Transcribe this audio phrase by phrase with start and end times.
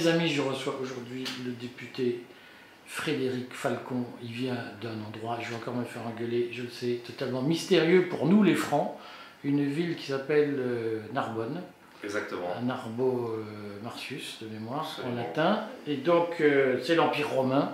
[0.00, 2.22] Mes amis, je reçois aujourd'hui le député
[2.86, 4.02] Frédéric Falcon.
[4.22, 8.08] Il vient d'un endroit, je vais encore me faire engueuler, je le sais, totalement mystérieux
[8.08, 8.96] pour nous les Francs,
[9.44, 11.60] une ville qui s'appelle euh, Narbonne.
[12.02, 12.48] Exactement.
[12.62, 13.44] Narbo euh,
[13.82, 15.12] Martius de mémoire Absolument.
[15.12, 15.64] en latin.
[15.86, 17.70] Et donc euh, c'est l'Empire romain.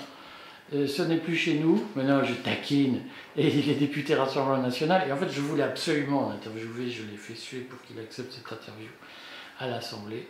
[0.74, 1.84] Euh, ce n'est plus chez nous.
[1.94, 3.02] Maintenant je taquine.
[3.36, 5.08] Et il est député Rassemblement National.
[5.08, 6.90] Et en fait je voulais absolument l'interviewer.
[6.90, 8.88] Je l'ai fait suer pour qu'il accepte cette interview
[9.60, 10.26] à l'Assemblée.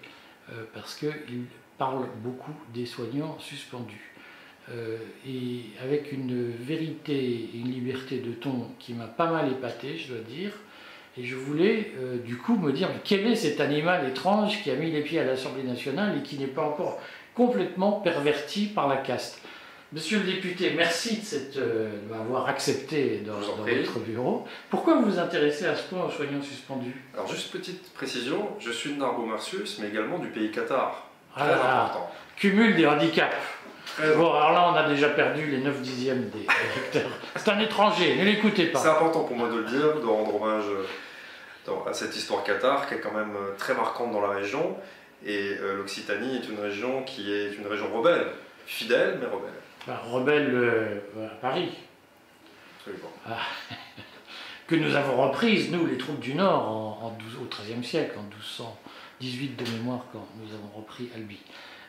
[0.75, 1.47] parce qu'il
[1.79, 4.13] parle beaucoup des soignants suspendus.
[4.73, 9.97] Euh, et avec une vérité et une liberté de ton qui m'a pas mal épaté,
[9.97, 10.53] je dois dire.
[11.19, 14.75] Et je voulais euh, du coup me dire quel est cet animal étrange qui a
[14.75, 17.01] mis les pieds à l'Assemblée nationale et qui n'est pas encore
[17.35, 19.41] complètement perverti par la caste?
[19.93, 21.21] Monsieur le député, merci
[21.55, 24.45] de, euh, de m'avoir accepté dans, votre bureau.
[24.69, 27.05] Pourquoi vous vous intéressez à ce point aux soignants suspendus?
[27.15, 31.06] Alors juste petite précision, je suis de Narbo-Martius, mais également du pays Qatar.
[31.37, 32.11] Ah Très là, important.
[32.37, 33.37] Cumul des handicaps.
[33.97, 37.11] Très Bon, alors là, on a déjà perdu les 9 dixièmes des électeurs.
[37.37, 38.93] C'est un étranger, ne l'écoutez C'est pas.
[38.97, 42.95] important pour moi de le dire, de rendre hommage euh, à cette histoire Qatar qui
[42.95, 44.77] est quand même euh, très marquante dans la région.
[45.25, 48.27] Et euh, l'Occitanie est une région qui est une région rebelle,
[48.67, 49.53] fidèle mais rebelle.
[49.83, 51.71] Enfin, rebelle euh, à Paris.
[52.81, 53.11] Absolument.
[54.67, 58.17] que nous avons reprise, nous, les troupes du Nord, en, en 12 au XIIIe siècle,
[58.19, 58.25] en
[59.21, 61.39] 1218 de mémoire, quand nous avons repris Albi.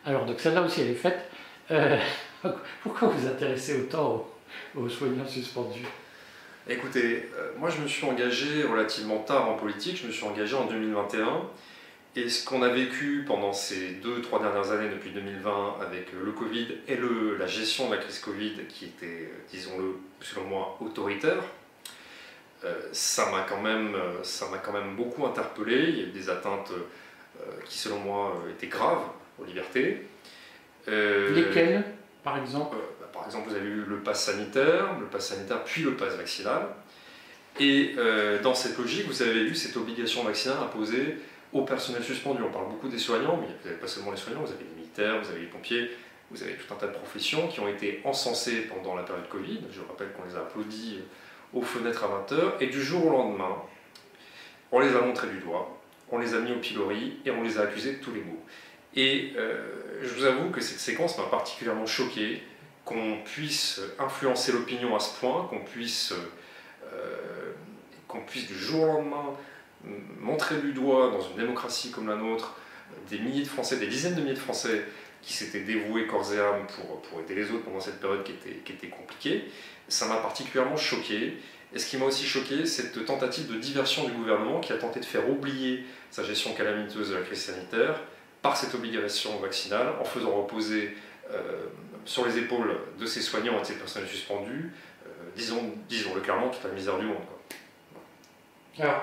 [0.06, 1.30] Alors, donc celle-là aussi, elle est faite.
[1.72, 1.97] Euh,
[2.83, 4.28] pourquoi vous intéressez autant
[4.75, 5.86] aux, aux soignants suspendus?
[6.70, 10.53] Écoutez, euh, moi je me suis engagé relativement tard en politique, je me suis engagé
[10.53, 11.44] en 2021.
[12.17, 16.31] Et ce qu'on a vécu pendant ces deux, trois dernières années, depuis 2020, avec le
[16.31, 21.43] Covid et le, la gestion de la crise Covid, qui était, disons-le, selon moi, autoritaire,
[22.66, 23.61] euh, ça m'a quand,
[24.66, 25.89] quand même beaucoup interpellé.
[25.89, 26.71] Il y a eu des atteintes
[27.66, 29.04] qui, selon moi, euh, étaient graves
[29.40, 30.08] aux libertés.
[30.88, 31.84] Euh, Lesquels,
[32.24, 35.64] par exemple euh, bah, par exemple, vous avez eu le pass sanitaire, le pass sanitaire
[35.64, 36.68] puis le pass vaccinal.
[37.60, 41.18] Et euh, dans cette logique, vous avez eu cette obligation vaccinale imposée
[41.52, 42.42] au personnel suspendu.
[42.44, 44.76] On parle beaucoup des soignants, mais vous n'avez pas seulement les soignants, vous avez les
[44.76, 45.90] militaires, vous avez les pompiers,
[46.30, 49.62] vous avez tout un tas de professions qui ont été encensées pendant la période Covid.
[49.72, 51.00] Je rappelle qu'on les a applaudis
[51.54, 52.62] aux fenêtres à 20h.
[52.62, 53.56] Et du jour au lendemain,
[54.72, 55.77] on les a montrés du doigt,
[56.12, 58.42] on les a mis au pilori et on les a accusés de tous les maux.
[58.95, 62.42] Et euh, je vous avoue que cette séquence m'a particulièrement choqué,
[62.86, 66.14] qu'on puisse influencer l'opinion à ce point, qu'on puisse,
[66.94, 67.52] euh,
[68.26, 69.36] puisse du jour au lendemain
[70.20, 72.56] montrer du doigt dans une démocratie comme la nôtre
[73.10, 74.86] des milliers de Français, des dizaines de milliers de Français
[75.22, 78.32] qui s'étaient dévoués corps et âme pour, pour aider les autres pendant cette période qui
[78.32, 79.46] était, qui était compliquée.
[79.88, 81.38] Ça m'a particulièrement choqué.
[81.73, 85.00] Et ce qui m'a aussi choqué, cette tentative de diversion du gouvernement qui a tenté
[85.00, 88.02] de faire oublier sa gestion calamiteuse de la crise sanitaire
[88.42, 90.95] par cette obligation vaccinale en faisant reposer
[91.32, 91.66] euh,
[92.05, 94.72] sur les épaules de ces soignants et de ces personnels suspendus,
[95.05, 97.17] euh, disons, disons-le clairement, toute la misère du monde.
[98.80, 99.02] Alors,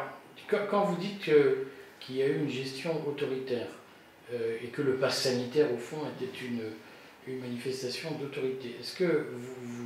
[0.49, 3.67] quand- vous dites qu'il y a eu une gestion autoritaire
[4.33, 6.63] euh, et que le pass sanitaire, au fond, était une,
[7.41, 9.84] manifestation d'autorité, est-ce que vous,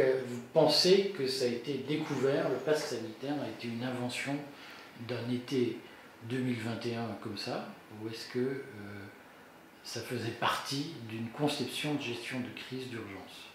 [0.00, 4.36] vous pensez que ça a été découvert, le pass sanitaire a été une invention
[5.08, 5.78] d'un été
[6.24, 7.68] 2021 comme ça,
[8.02, 8.62] ou est-ce que euh,
[9.84, 13.50] ça faisait partie d'une conception de gestion de crise d'urgence?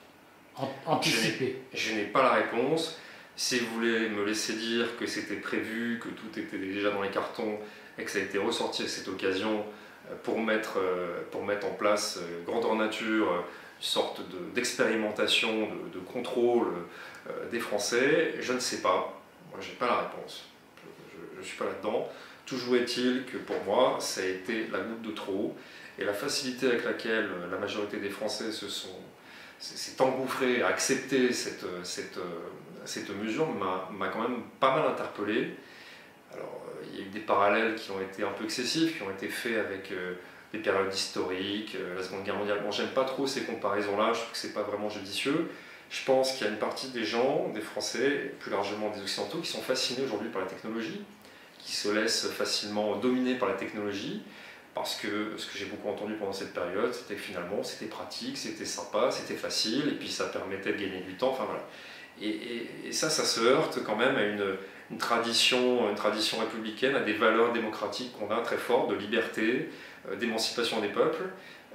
[0.58, 2.98] An- Anticipée Je n'ai pas la réponse.
[3.36, 7.10] Si vous voulez me laisser dire que c'était prévu, que tout était déjà dans les
[7.10, 7.58] cartons
[7.98, 9.66] et que ça a été ressorti à cette occasion
[10.10, 13.46] euh, pour mettre, euh, pour mettre en place grandeur nature
[13.82, 16.68] sorte de- d'expérimentation, de, contrôle
[17.30, 19.20] euh, des Français, je ne sais pas.
[19.52, 20.46] Moi, je n'ai pas la réponse.
[21.36, 22.08] Je ne suis pas là-dedans.
[22.46, 25.56] Toujours est-il que pour moi, ça a été la goutte de trop
[26.00, 29.00] et la facilité avec laquelle la majorité des Français se sont
[29.60, 32.18] s'est s'est engouffré à accepter cette, cette,
[32.86, 35.56] cette mesure m'a m'a quand même pas mal interpellé.
[36.34, 39.04] Alors, euh, il y a eu des parallèles qui ont été un peu excessifs, qui
[39.04, 40.16] ont été faits avec euh,
[40.54, 42.62] des périodes historiques, euh, la Seconde Guerre mondiale.
[42.64, 45.50] Bon, j'aime pas trop ces comparaisons-là, je trouve que c'est pas vraiment judicieux.
[45.90, 49.40] Je pense qu'il y a une partie des gens, des Français, plus largement des Occidentaux,
[49.40, 51.02] qui sont fascinés aujourd'hui par la technologie,
[51.60, 54.22] qui se laissent facilement dominer par la technologie,
[54.74, 58.38] parce que ce que j'ai beaucoup entendu pendant cette période, c'était que finalement c'était pratique,
[58.38, 61.68] c'était sympa, c'était facile, et puis ça permettait de gagner du temps, enfin voilà.
[62.22, 67.14] Et, ça, ça se heurte quand même à une, tradition, une tradition républicaine, à des
[67.14, 69.70] valeurs démocratiques qu'on a très fortes, de liberté,
[70.20, 71.24] d'émancipation des peuples,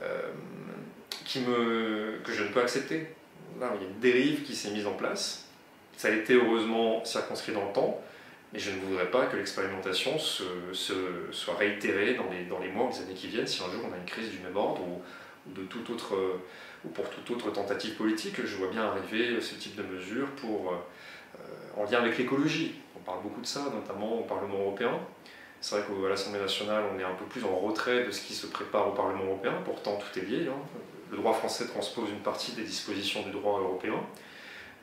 [0.03, 0.31] euh,
[1.25, 3.07] qui me, que je ne peux accepter.
[3.57, 5.49] Il y a une dérive qui s'est mise en place.
[5.97, 8.01] Ça a été heureusement circonscrit dans le temps,
[8.53, 12.91] mais je ne voudrais pas que l'expérimentation soit réitérée dans les, dans les mois ou
[12.91, 15.03] les années qui viennent si un jour on a une crise du même ordre ou,
[15.47, 16.41] de tout autre,
[16.85, 18.45] ou pour toute autre tentative politique.
[18.45, 20.75] Je vois bien arriver ce type de mesures pour,
[21.77, 22.75] en lien avec l'écologie.
[22.95, 25.01] On parle beaucoup de ça, notamment au Parlement européen.
[25.61, 28.35] C'est vrai qu'à l'Assemblée nationale, on est un peu plus en retrait de ce qui
[28.35, 29.55] se prépare au Parlement européen.
[29.65, 30.47] Pourtant, tout est lié.
[30.49, 30.81] Hein.
[31.11, 33.95] Le droit français transpose une partie des dispositions du droit européen.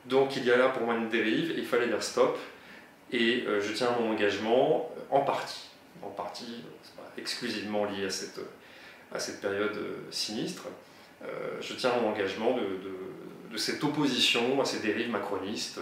[0.06, 2.38] Donc il y a là pour moi une dérive, il fallait dire stop.
[3.12, 5.70] Et euh, je tiens à mon engagement en partie,
[6.02, 6.64] en partie,
[6.98, 8.40] pas exclusivement lié à cette,
[9.14, 10.64] à cette période euh, sinistre.
[11.24, 12.62] Euh, je tiens mon engagement de,
[13.52, 15.80] de, cette opposition à ces dérives macronistes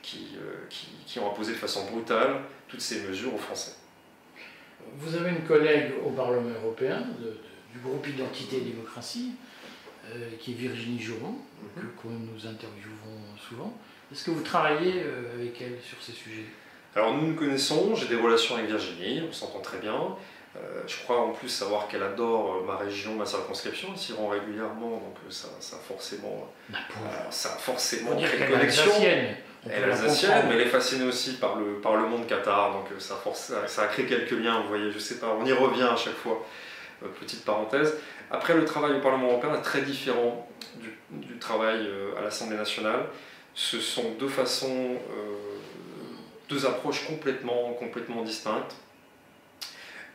[0.00, 0.28] qui,
[0.70, 3.72] qui, qui ont imposé de façon brutale toutes ces mesures aux Français.
[4.98, 7.06] Vous avez une collègue au Parlement européen
[7.72, 9.32] du groupe Identité et Démocratie,
[10.10, 11.36] euh, qui est Virginie Jouron,
[11.76, 11.82] mhm.
[12.00, 13.72] que, nous interviewons souvent.
[14.12, 16.46] Est-ce que vous travaillez euh, avec elle sur ces sujets?
[16.94, 20.16] Alors nous nous connaissons, j'ai des relations avec Virginie, on s'entend très bien.
[20.54, 24.28] Euh, je crois en plus savoir qu'elle adore ma région, ma circonscription, elle s'y rend
[24.28, 26.52] régulièrement, donc ça, ça a forcément,
[27.30, 28.92] ça a forcément créé une connexion.
[29.70, 32.86] Elle est alsacienne, mais elle est fascinée aussi par le, par le monde Qatar, donc
[32.98, 35.88] ça, force, ça a créé quelques liens, vous voyez, je sais pas, on y revient
[35.92, 36.44] à chaque fois.
[37.20, 37.94] petite parenthèse.
[38.30, 40.48] Après, le travail au Parlement européen est très différent
[41.10, 43.06] du, travail euh, à l'Assemblée nationale.
[43.54, 45.34] Ce sont deux façons, euh,
[46.48, 48.74] deux approches complètement, complètement distinctes.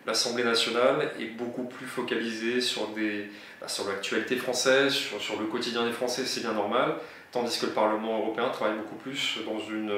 [0.07, 3.29] L'Assemblée nationale est beaucoup plus focalisée sur, des,
[3.61, 6.95] bah, sur l'actualité française, sur, sur, le quotidien des Français, c'est bien normal,
[7.31, 9.93] tandis que le Parlement européen travaille beaucoup plus dans une,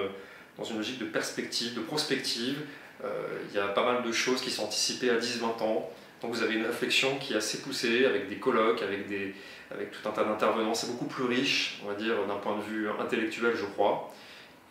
[0.57, 2.57] dans une logique de perspective, de prospective.
[3.03, 3.07] Euh,
[3.49, 5.89] il y a pas mal de choses qui sont anticipées à 10-20 ans.
[6.21, 9.33] Donc vous avez une réflexion qui est assez poussée, avec des colloques, avec, des,
[9.71, 10.73] avec tout un tas d'intervenants.
[10.73, 14.13] C'est beaucoup plus riche, on va dire, d'un point de vue intellectuel, je crois.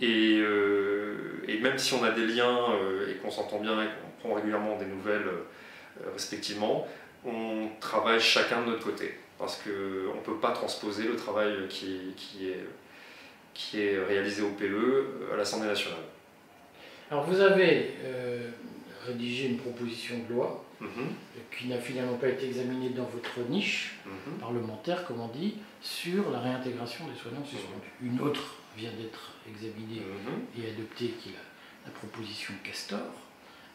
[0.00, 4.28] Et, euh, même si on a des liens euh, et qu'on s'entend bien et qu'on
[4.28, 5.26] prend régulièrement des nouvelles
[6.12, 6.86] respectivement,
[7.24, 9.18] on travaille chacun de notre côté.
[9.38, 9.70] Parce qu'on
[10.16, 12.66] ne peut pas transposer le travail qui, qui, est,
[13.54, 16.00] qui est réalisé au PE à l'Assemblée nationale.
[17.10, 17.94] Alors vous avez
[19.06, 21.08] rédigé une proposition de loi Mhm.
[21.56, 24.38] qui n'a finalement pas été examiné dans votre niche mhm.
[24.38, 27.90] parlementaire, comme on dit, sur la réintégration des soignants suspendus.
[28.00, 28.12] Mhm.
[28.12, 30.02] Une autre vient d'être examinée
[30.56, 31.32] et adoptée, qui est
[31.84, 33.00] la, proposition Castor.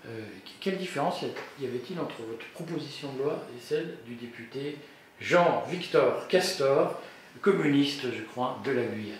[0.06, 0.24] Euh,
[0.62, 1.24] quelle différence
[1.60, 4.77] y avait-il entre votre proposition de loi et celle du député
[5.19, 7.00] Jean-Victor Castor,
[7.42, 9.18] communiste, je crois, de la Guyane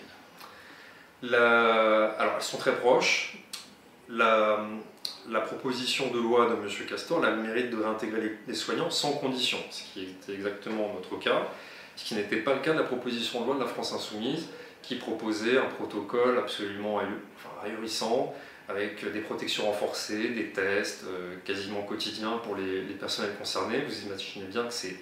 [1.22, 2.10] la...
[2.18, 3.38] Alors, elles sont très proches.
[4.08, 4.66] La,
[5.30, 6.86] la proposition de loi de M.
[6.88, 11.18] Castor a le mérite de réintégrer les soignants sans condition, ce qui était exactement notre
[11.18, 11.48] cas,
[11.96, 14.48] ce qui n'était pas le cas de la proposition de loi de la France Insoumise,
[14.82, 17.00] qui proposait un protocole absolument
[17.64, 18.34] ahurissant,
[18.68, 23.82] avec des protections renforcées, des tests euh, quasiment quotidiens pour les, personnels concernés.
[23.86, 24.96] Vous imaginez bien que c'est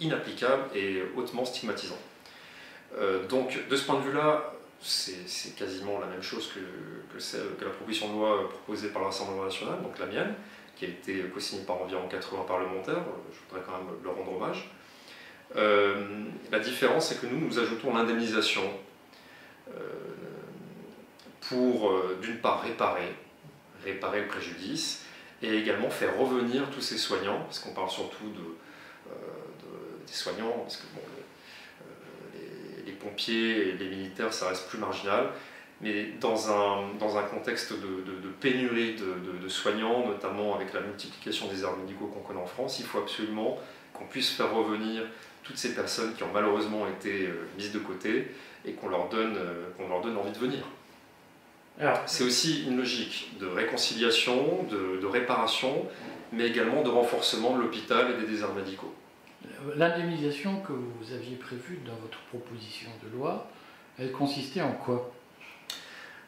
[0.00, 1.98] inapplicable et hautement stigmatisant.
[2.98, 6.60] Euh, donc, de ce point de vue-là, c'est quasiment la même chose que,
[7.64, 10.34] la proposition de loi proposée par l'Assemblée nationale, donc la mienne,
[10.76, 13.02] qui a été co-signée par environ 80 parlementaires.
[13.32, 14.70] Je voudrais quand même leur rendre hommage.
[15.56, 18.62] Euh, la différence, c'est que nous, nous ajoutons l'indemnisation
[19.70, 19.80] euh,
[21.48, 23.14] pour, d'une part, réparer,
[23.84, 25.04] réparer le préjudice,
[25.42, 28.56] et également faire revenir tous ces soignants, parce qu'on parle surtout de,
[30.06, 31.02] des soignants, parce que bon,
[33.04, 35.28] pompiers et les militaires, ça reste plus marginal.
[35.80, 41.64] Mais dans un, dans un contexte de, pénurie de, soignants, notamment avec la multiplication des
[41.64, 43.58] arts médicaux qu'on connaît en France, il faut absolument
[43.92, 45.02] qu'on puisse faire revenir
[45.42, 48.28] toutes ces personnes qui ont malheureusement été euh, mises de côté
[48.64, 50.64] et qu'on leur, donne, euh, qu'on leur donne envie de venir.
[52.06, 55.86] C'est aussi une logique de réconciliation, de, de réparation,
[56.32, 58.94] mais également de renforcement de l'hôpital et des déserts médicaux.
[59.76, 63.48] L'indemnisation que vous aviez prévue dans votre proposition de loi,
[63.98, 65.12] elle consistait en quoi?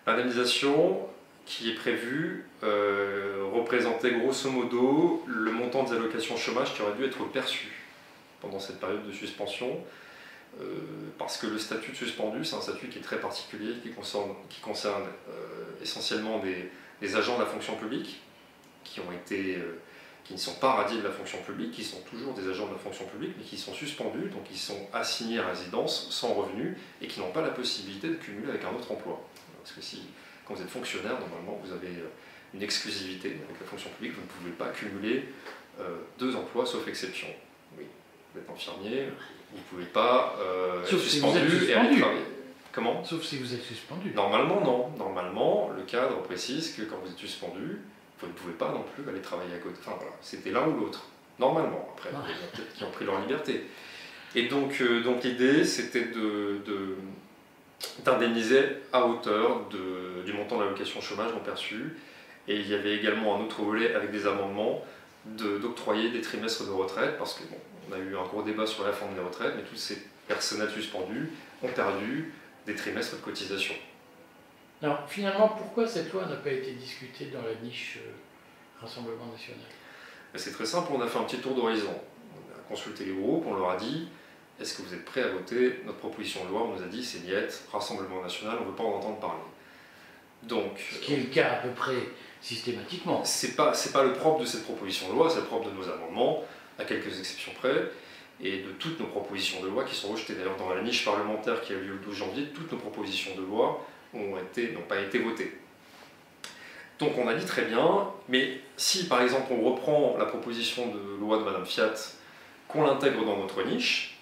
[0.07, 1.07] L'indemnisation
[1.45, 7.05] qui est prévue euh, représentait grosso modo le montant des allocations chômage qui aurait dû
[7.05, 7.73] être perçu
[8.41, 9.81] pendant cette période de suspension.
[10.61, 10.65] Euh,
[11.19, 15.03] parce que le statut de suspendu, c'est un statut qui est très particulier, qui concerne,
[15.29, 16.71] euh, essentiellement des,
[17.03, 18.23] des, agents de la fonction publique
[18.85, 19.59] qui ont été
[20.27, 22.73] qui ne sont pas radiés de la fonction publique, qui sont toujours des agents de
[22.73, 26.77] la fonction publique, mais qui sont suspendus, donc ils sont assignés à résidence sans revenu
[27.01, 29.23] et qui n'ont pas la possibilité de cumuler avec un autre emploi.
[29.63, 30.03] Parce que si,
[30.45, 32.11] quand vous êtes fonctionnaire, normalement, vous avez euh,
[32.55, 35.29] une exclusivité avec la fonction publique, vous ne pouvez pas cumuler
[35.81, 37.29] euh, deux emplois, sauf exception.
[37.79, 37.85] Oui,
[38.35, 39.05] vous êtes infirmier,
[39.53, 42.23] vous ne pouvez pas euh, être suspendu, et aller travailler.
[42.73, 43.05] Comment?
[43.05, 44.11] Sauf si vous êtes suspendu.
[44.11, 44.91] Normalement, non.
[44.99, 47.81] Normalement, le cadre précise que quand vous êtes suspendu,
[48.21, 49.77] vous ne pouvez pas non plus aller travailler à côté.
[49.81, 51.05] Enfin voilà, c'était l'un ou l'autre.
[51.39, 53.67] Normalement, après, il y en a peut-être qui ont pris leur liberté.
[54.35, 56.97] Et donc, euh, donc l'idée, c'était de, de-
[58.05, 61.97] d'indemniser à hauteur de- du montant de l'allocation chômage non perçu.
[62.49, 64.85] Et il y avait également un autre volet avec des amendements
[65.27, 67.57] de- d'octroyer des trimestres de retraite, parce que bon,
[67.91, 70.71] on a eu un gros débat sur la réforme des retraites, mais tous ces personnels
[70.71, 71.31] suspendus
[71.63, 72.33] ont perdu
[72.67, 73.75] des trimestres de cotisation.
[74.83, 78.11] Alors finalement, pourquoi cette loi n'a pas été discutée dans la niche euh,
[78.81, 79.61] Rassemblement national?
[80.33, 81.95] Mais C'est très simple, on a fait un petit tour d'horizon.
[82.35, 84.09] On a consulté les groupes, on leur a dit
[84.61, 86.63] est-ce que vous êtes prêts à voter notre proposition de loi?
[86.63, 89.43] On nous a dit c'est niette, Rassemblement national, on ne veut pas en entendre parler.
[90.43, 92.09] Donc, Ce qui est le cas à peu près
[92.41, 93.25] systématiquement.
[93.25, 95.89] c'est pas, pas le propre de cette proposition de loi, c'est le propre de nos
[95.89, 96.45] amendements,
[96.79, 97.91] à quelques exceptions près,
[98.41, 100.35] et de toutes nos propositions de loi qui sont rejetées.
[100.35, 103.35] D'ailleurs, dans la niche parlementaire qui a eu lieu le 12 janvier, toutes nos propositions
[103.35, 103.85] de loi
[104.17, 105.53] ont été, n'ont pas été votées.
[106.99, 111.21] Donc on a dit très bien, mais si par exemple on reprend la proposition de
[111.21, 111.93] loi de Madame Fiat,
[112.69, 114.19] qu'on l'intègre dans notre niche,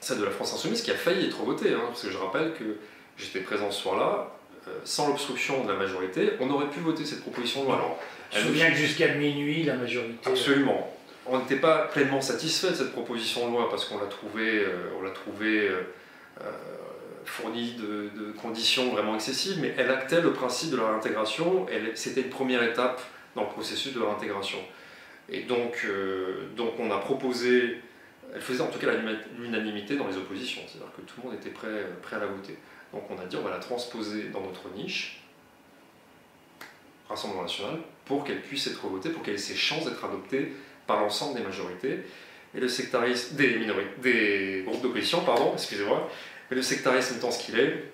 [0.00, 2.54] celle de la France Insoumise qui a failli être votée, hein, parce que je rappelle
[2.54, 2.76] que
[3.18, 4.30] j'étais présent ce soir-là,
[4.68, 7.74] euh, sans l'obstruction de la majorité, on aurait pu voter cette proposition de loi.
[7.76, 7.98] Alors,
[8.30, 10.30] Je me nous- souviens que jusqu'à minuit, la majorité.
[10.30, 10.96] Absolument.
[11.26, 14.92] On n'était pas pleinement satisfait de cette proposition de loi parce qu'on l'a trouvée euh,
[14.98, 15.82] on l'a trouvée, euh,
[17.24, 21.66] fournie de, conditions vraiment excessives, mais elle actait le principe de la réintégration.
[21.94, 23.02] C'était une première étape
[23.34, 24.58] dans le processus de réintégration.
[25.28, 27.80] Et donc, euh, donc on a proposé,
[28.34, 28.88] elle faisait en tout cas
[29.38, 32.56] l'unanimité dans les oppositions, c'est-à-dire que tout le monde était prêt, prêt à la voter.
[32.92, 35.22] Donc on a dit on va la transposer dans notre niche,
[37.08, 40.52] Rassemblement national, pour qu'elle puisse être votée, pour qu'elle ait ses chances d'être adoptée
[40.86, 42.04] par l'ensemble des majorités.
[42.54, 46.08] Et le sectarisme, des, minorités, des groupes d'opposition, pardon, excusez-moi,
[46.50, 47.84] mais le sectarisme étant ce qu'il est,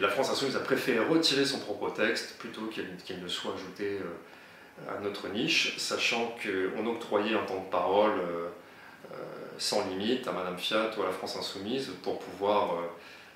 [0.00, 4.96] la France Insoumise a préféré retirer son propre texte plutôt qu'il ne soit ajouté euh,
[4.96, 8.48] à notre niche, sachant qu'on octroyait un temps de parole euh,
[9.12, 9.16] euh,
[9.58, 12.78] sans limite à Madame Fiat ou à la France Insoumise pour pouvoir,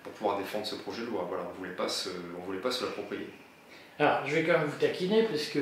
[0.02, 1.26] pour pouvoir défendre ce projet de loi.
[1.28, 3.28] Voilà, on ne voulait pas se, l'approprier.
[3.98, 5.60] Alors, je vais quand même vous taquiner parce que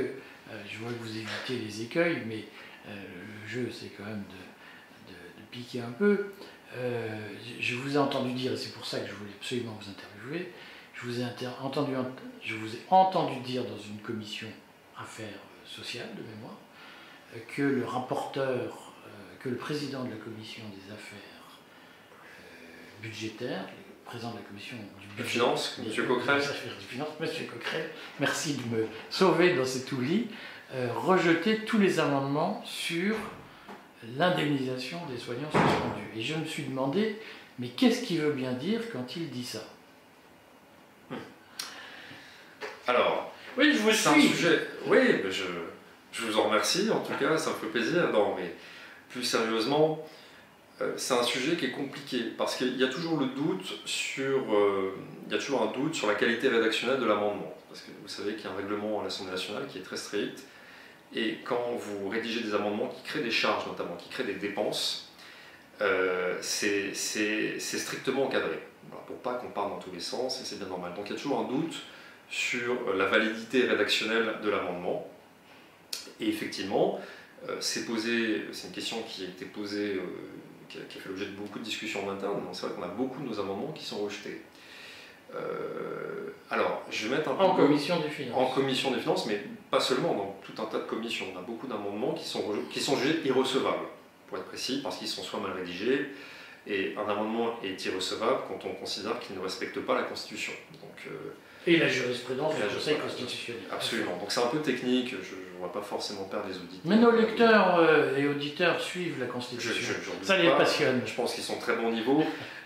[0.69, 2.45] je vois que vous évitez les écueils, mais
[2.87, 6.27] le jeu, c'est quand même de piquer un peu.
[6.77, 7.09] Euh,
[7.61, 10.51] je- vous ai entendu dire, et c'est pour ça que je voulais absolument vous interviewer,
[10.95, 11.93] je vous ai, inter- entendu,
[12.43, 14.49] je vous ai entendu dire dans une commission
[15.01, 16.57] affaires euh, sociales de mémoire
[17.35, 18.93] euh, que le rapporteur,
[19.41, 21.19] que le président de la commission des affaires
[23.03, 26.41] budgétaires, le président de la commission du budget, finance, Coquerel.
[26.41, 27.91] du finance, Monsieur Coquerel,
[28.21, 30.29] merci de me sauver dans cet oubli,
[30.75, 33.15] euh, rejeter tous les amendements sur
[34.17, 36.09] l'indemnisation des soignants suspendus.
[36.17, 37.19] Et je me suis demandé,
[37.59, 39.63] mais qu'est-ce qu'il veut bien dire quand il dit ça
[42.87, 44.29] Alors, Oui, je vous C'est un suis.
[44.29, 44.61] sujet.
[44.87, 45.45] Oui, mais je,
[46.13, 48.11] je vous en remercie, en tout cas, ça me fait plaisir.
[48.13, 48.55] Non, mais
[49.09, 50.07] plus sérieusement,
[50.83, 54.53] euh, c'est un sujet qui est compliqué parce qu'il y a toujours le doute sur.
[54.55, 54.95] euh,
[55.27, 57.55] il y a toujours un doute sur la qualité rédactionnelle de l'amendement.
[57.69, 59.97] Parce que vous savez qu'il y a un règlement à l'Assemblée nationale qui est très
[59.97, 60.43] strict.
[61.15, 65.13] Et quand vous rédigez des amendements qui créent des charges, notamment, qui créent des dépenses,
[65.81, 66.93] euh, c'est
[67.61, 68.59] strictement encadré.
[68.89, 70.95] Voilà, pour pas qu'on parte dans tous les sens, et c'est bien normal.
[70.95, 71.77] Donc il y a toujours un doute
[72.31, 75.09] sur la validité rédactionnelle de l'amendement.
[76.21, 77.01] Et effectivement,
[77.49, 80.01] euh, c'est posé, c'est une question qui a été posée, euh,
[80.69, 82.41] qui, a, qui a fait l'objet de beaucoup de discussions en interne.
[82.53, 84.43] C'est vrai qu'on a beaucoup de nos amendements qui sont rejetés.
[86.49, 88.39] Alors, je vais mettre un peu En commission des finances.
[88.39, 89.43] en commission des finances, mais
[89.75, 91.27] pas seulement, dans tout un tas de commissions.
[91.35, 93.87] On a beaucoup d'amendements qui sont, qui sont jugés irrecevables,
[94.29, 96.07] pour être précis, parce qu'ils sont soit mal rédigés,
[96.67, 100.53] et un amendement est irrecevable quand on considère qu'il ne respecte pas la Constitution.
[100.81, 101.35] Donc, euh,
[101.67, 103.63] Et la jurisprudence du la Conseil constitutionnel.
[103.73, 104.17] absolument.
[104.19, 106.81] Donc c'est un peu technique, je ne vois pas forcément perdre les auditeurs.
[106.87, 109.73] Mais nos lecteurs euh, et auditeurs suivent la Constitution.
[110.21, 110.57] je- Ça les pas.
[110.57, 111.03] passionne.
[111.05, 112.23] Je pense qu'ils sont très bon niveau.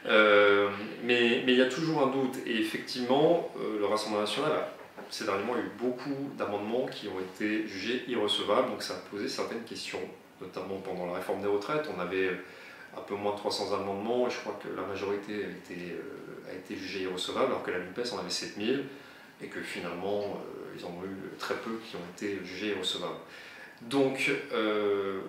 [0.06, 0.68] Euh,
[1.02, 2.36] mais mais il y a toujours un doute.
[2.46, 3.50] Et effectivement,
[3.80, 4.68] le Rassemblement national, a,
[5.10, 8.70] ces derniers mois, a eu beaucoup d'amendements qui ont été jugés irrecevables.
[8.70, 10.00] Donc ça a posé certaines questions,
[10.40, 11.88] notamment pendant la réforme des retraites.
[11.96, 12.30] On avait
[12.96, 16.50] un peu moins de 300 amendements et je crois que la majorité a été, euh,
[16.50, 18.84] a été jugée irrecevable, alors que la NUPES en avait 7000
[19.42, 23.18] et que finalement, euh, ils en ont eu très peu qui ont été jugés irrecevables.
[23.82, 25.20] Donc, euh,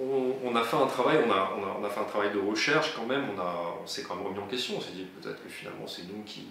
[0.00, 3.82] on, a fait un travail, on a, fait un travail de recherche quand même, on,
[3.82, 6.22] on s'est quand même remis en question, on s'est dit peut-être que finalement c'est nous
[6.24, 6.46] qui,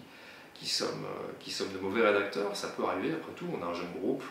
[0.60, 3.68] qui, sommes, euh, qui sommes de mauvais rédacteurs, ça peut arriver après tout, on a
[3.68, 4.24] un jeune groupe,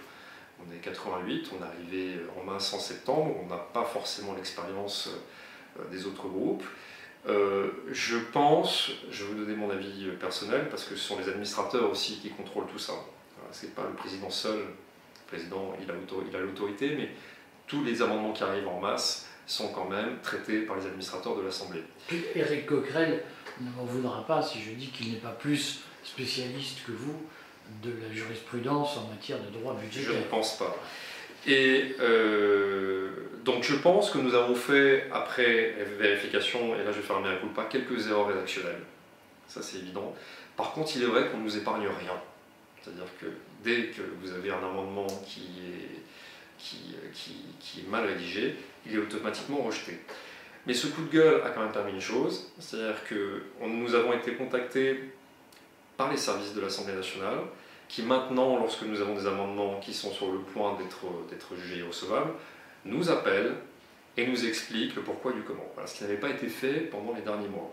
[0.61, 5.11] on est 88, on est arrivé en mars en septembre, on n'a pas forcément l'expérience
[5.79, 6.65] euh, des autres groupes.
[7.27, 11.91] je pense, je vais vous donner mon avis personnel, parce que ce sont les administrateurs
[11.91, 12.93] aussi qui contrôlent tout ça.
[13.53, 14.59] Ce n'est pas le président seul.
[14.59, 15.91] Le président, il
[16.37, 17.11] a l'autorité, mais
[17.67, 21.43] tous les amendements qui arrivent en masse sont quand même traités par les administrateurs de
[21.43, 21.83] l'Assemblée.
[22.35, 23.23] Éric Coquerel
[23.61, 27.27] ne m'en voudra pas si je dis qu'il n'est pas plus spécialiste que vous
[27.83, 30.13] de la jurisprudence en matière de droit budgétaire.
[30.13, 30.77] Je ne pense pas.
[31.47, 33.11] Et euh,
[33.45, 37.37] donc je pense que nous avons fait, après vérification, et là je vais faire un
[37.37, 38.83] coup pas, quelques erreurs rédactionnelles.
[39.49, 40.15] Ça c'est évident.
[40.57, 42.15] Par contre, il est vrai qu'on ne nous épargne rien.
[42.81, 43.27] C'est-à-dire que
[43.63, 45.43] dès que vous avez un amendement qui
[47.79, 48.55] est mal rédigé,
[48.87, 49.99] il est automatiquement rejeté.
[50.67, 54.13] Mais ce coup de gueule a quand même permis une chose, c'est-à-dire que nous avons
[54.13, 54.99] été contactés
[55.97, 57.41] par les services de l'Assemblée nationale,
[57.89, 60.77] qui maintenant, lorsque nous avons des amendements qui sont sur le point
[61.31, 62.33] d'être jugés irrecevables,
[62.85, 63.55] nous appellent
[64.17, 65.67] et nous expliquent le pourquoi du comment.
[65.75, 67.73] Voilà, ce qui n'avait pas été fait pendant les derniers mois.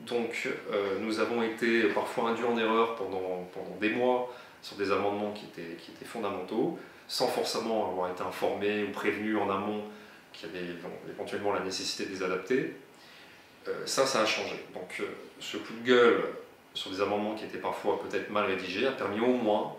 [0.00, 4.32] Donc euh, nous avons été parfois induits en erreur pendant, pendant des mois
[4.62, 9.38] sur des amendements qui étaient, qui étaient fondamentaux, sans forcément avoir été informés ou prévenus
[9.38, 9.84] en amont
[10.32, 10.66] qu'il y avait
[11.08, 12.74] éventuellement la nécessité de les adapter.
[13.68, 14.56] Euh, ça, ça a changé.
[14.74, 15.04] Donc euh,
[15.40, 16.22] ce coup de gueule
[16.76, 19.74] sur des amendements qui étaient parfois peut-être mal rédigés a permis au moins,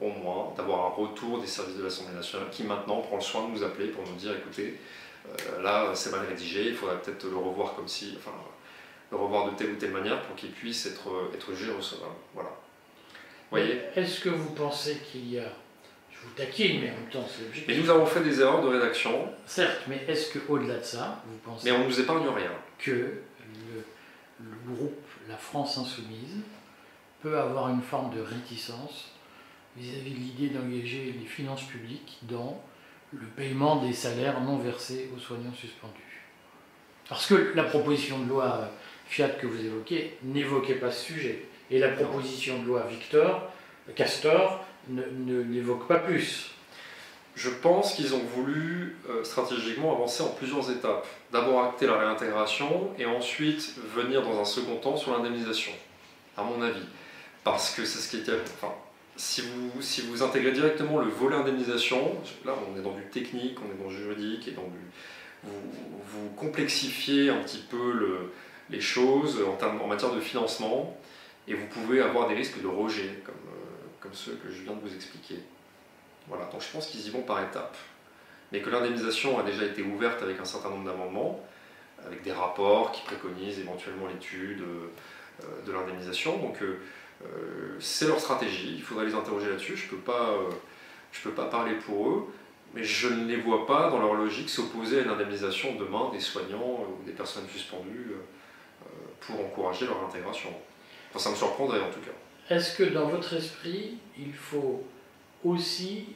[0.00, 3.48] au moins d'avoir un retour des services de l'Assemblée nationale qui maintenant prend le soin
[3.48, 4.78] de nous appeler pour nous dire écoutez,
[5.26, 8.36] euh, là c'est mal rédigé, il faudrait peut-être le revoir comme si, enfin,
[9.10, 12.14] le revoir de telle ou telle manière pour qu'il puisse être, être jugé recevable.
[12.34, 12.50] Voilà.
[13.50, 13.80] Voyez?
[13.96, 15.48] Est-ce que vous pensez qu'il y a
[16.22, 17.64] je vous taquine, mais en même temps, c'est objectif.
[17.66, 19.28] Mais nous avons fait des erreurs de rédaction.
[19.44, 21.68] Certes, mais est-ce qu'au-delà de ça, vous pensez.
[21.68, 22.52] Mais on ne nous épargne rien.
[22.78, 23.84] Que le,
[24.42, 26.42] le, groupe La France Insoumise
[27.22, 29.10] peut avoir une forme de réticence
[29.76, 32.62] vis-à-vis de l'idée d'engager les finances publiques dans
[33.12, 36.22] le paiement des salaires non versés aux soignants suspendus.
[37.08, 38.70] Parce que la proposition de loi
[39.06, 41.46] Fiat que vous évoquez n'évoquait pas ce sujet.
[41.70, 43.50] Et la proposition de loi Victor,
[43.94, 46.50] Castor, ne, n'évoque pas plus.
[47.34, 51.06] Je pense qu'ils ont voulu euh, stratégiquement avancer en plusieurs étapes.
[51.32, 55.72] D'abord acter la réintégration et ensuite venir dans un second temps sur l'indemnisation,
[56.36, 56.84] à mon avis.
[57.42, 58.32] Parce que c'est ce qui était.
[58.32, 58.74] Enfin,
[59.16, 63.58] si vous, si vous intégrez directement le volet indemnisation, là on est dans du technique,
[63.60, 64.78] on est dans du juridique et dans du.
[65.44, 65.50] Vous,
[66.06, 68.32] vous complexifiez un petit peu le,
[68.70, 70.96] les choses en, en matière de financement
[71.48, 73.34] et vous pouvez avoir des risques de rejet, comme
[74.02, 75.36] comme ceux que je viens de vous expliquer.
[76.52, 77.76] Donc je pense qu'ils y vont par étapes.
[78.50, 81.40] Mais que l'indemnisation a déjà été ouverte avec un certain nombre d'amendements,
[82.06, 86.36] avec des rapports qui préconisent éventuellement l'étude euh, de l'indemnisation.
[86.38, 86.78] Donc euh,
[87.24, 89.76] euh, c'est leur stratégie, il faudrait les interroger là-dessus.
[89.76, 90.38] Je ne peux, pas,
[91.22, 92.32] peux pas parler pour eux,
[92.74, 96.20] mais je ne les vois pas dans leur logique s'opposer à une indemnisation demain des
[96.20, 98.12] soignants ou des personnes suspendues
[99.20, 100.50] pour encourager leur intégration.
[101.16, 102.54] Ça me surprendrait en tout cas.
[102.54, 104.82] Est-ce que dans votre esprit, il faut
[105.44, 106.06] aussi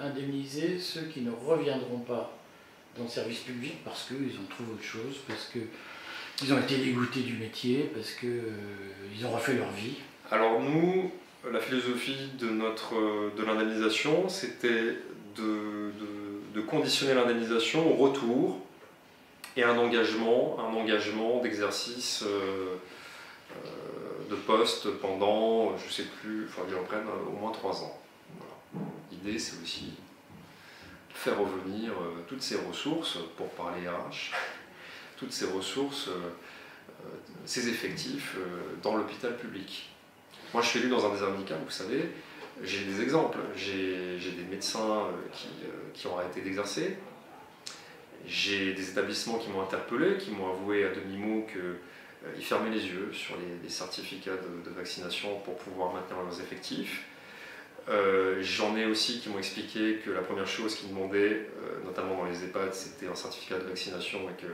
[0.00, 2.36] indemniser ceux qui ne reviendront pas
[2.96, 7.20] dans le service public parce qu'ils ont trouvé autre chose, parce qu'ils ont été dégoûtés
[7.20, 9.96] du métier, parce qu'ils euh, ont refait leur vie
[10.30, 11.10] Alors nous,
[11.50, 14.96] la philosophie de, de l'indemnisation, c'était
[15.36, 18.58] de, conditionner l'indemnisation au retour
[19.56, 22.24] et un engagement, un engagement d'exercice.
[22.26, 22.76] Euh,
[24.30, 27.98] de poste pendant, je sais plus, il euh, au moins trois ans.
[29.10, 29.92] L'idée, c'est aussi
[31.10, 34.32] de faire revenir euh, toutes ces ressources, pour parler RH,
[35.16, 36.30] toutes ces ressources, euh,
[37.44, 38.36] ces effectifs
[38.82, 39.90] dans l'hôpital public.
[40.52, 42.10] Moi, je suis élu dans un désert médical, vous savez,
[42.62, 43.38] j'ai des exemples.
[43.56, 45.08] J'ai des médecins
[45.92, 46.96] qui, ont arrêté d'exercer.
[48.26, 52.70] J'ai des établissements qui m'ont interpellé, qui m'ont avoué à demi-mot que euh, ils fermaient
[52.70, 57.04] les yeux sur les, certificats de, vaccination pour pouvoir maintenir leurs effectifs.
[57.88, 62.16] Euh, j'en ai aussi qui m'ont expliqué que la première chose qu'ils demandaient, euh, notamment
[62.16, 64.48] dans les EHPAD, c'était un certificat de vaccination et que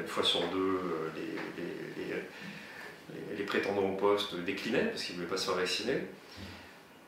[0.00, 0.80] une fois sur deux,
[1.14, 5.98] les, les, prétendants au poste déclinaient parce qu'ils ne voulaient pas se faire vacciner.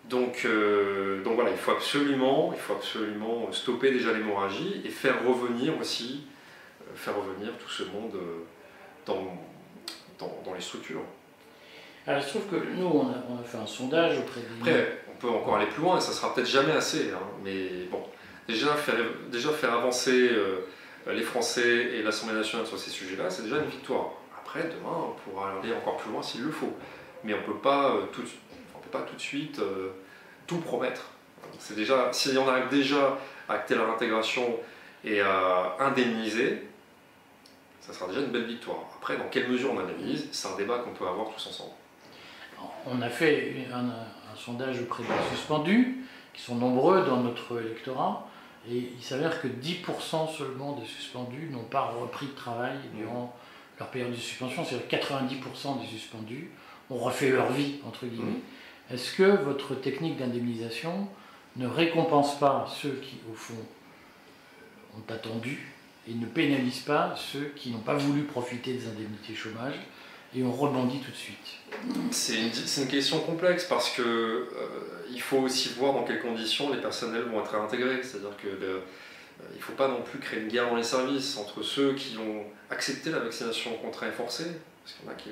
[0.05, 0.47] Donc,
[1.25, 6.27] donc voilà, il faut, absolument, il faut absolument stopper déjà l'hémorragie et faire revenir aussi,
[6.95, 8.13] faire revenir tout ce monde
[9.07, 9.39] dans,
[10.19, 11.03] dans, les structures.
[12.07, 14.47] Alors, il se trouve que nous, on a, fait un sondage auprès des...
[14.61, 18.03] Après, peut encore aller plus loin, et ça sera peut-être jamais assez, hein, mais bon,
[18.47, 18.97] déjà faire,
[19.31, 20.67] déjà faire avancer euh,
[21.07, 24.11] les Français et l'Assemblée nationale sur ces sujets-là, c'est déjà une victoire.
[24.39, 26.73] Après, demain, on pourra aller encore plus loin s'il le faut.
[27.25, 29.91] Mais on ne peut pas euh, tout, peut pas tout de suite euh,
[30.47, 31.11] tout promettre.
[31.59, 34.57] C'est déjà, si on arrive déjà à acter leur intégration
[35.05, 36.65] et à indemniser,
[37.81, 38.81] Ça sera déjà une belle victoire.
[38.97, 41.73] Après, dans quelle mesure on analyse, c'est un débat qu'on peut avoir tous ensemble.
[42.85, 43.89] On a fait un,
[44.37, 48.29] sondage auprès des suspendus, qui sont nombreux dans notre électorat,
[48.71, 53.35] et il s'avère que 10% seulement des suspendus n'ont pas repris de travail durant
[53.79, 56.51] leur période de suspension, c'est-à-dire 90% des suspendus
[56.91, 58.33] ont refait leur vie, entre guillemets.
[58.33, 58.95] Mmh.
[58.95, 61.09] Est-ce que votre technique d'indemnisation
[61.57, 63.55] ne récompense pas ceux qui, au fond,
[64.97, 65.73] ont attendu
[66.09, 69.75] et ne pénalise pas ceux qui n'ont pas voulu profiter des indemnités chômage
[70.35, 71.59] et ont rebondi tout de suite
[72.11, 74.47] C'est une, question complexe parce que euh,
[75.11, 78.03] il faut aussi voir dans quelles conditions les personnels vont être intégrés.
[78.03, 78.81] C'est-à-dire que euh,
[79.53, 82.17] il ne faut pas non plus créer une guerre dans les services entre ceux qui
[82.19, 84.51] ont accepté la vaccination contre et forcée,
[84.85, 85.31] parce qu'il y en a qui,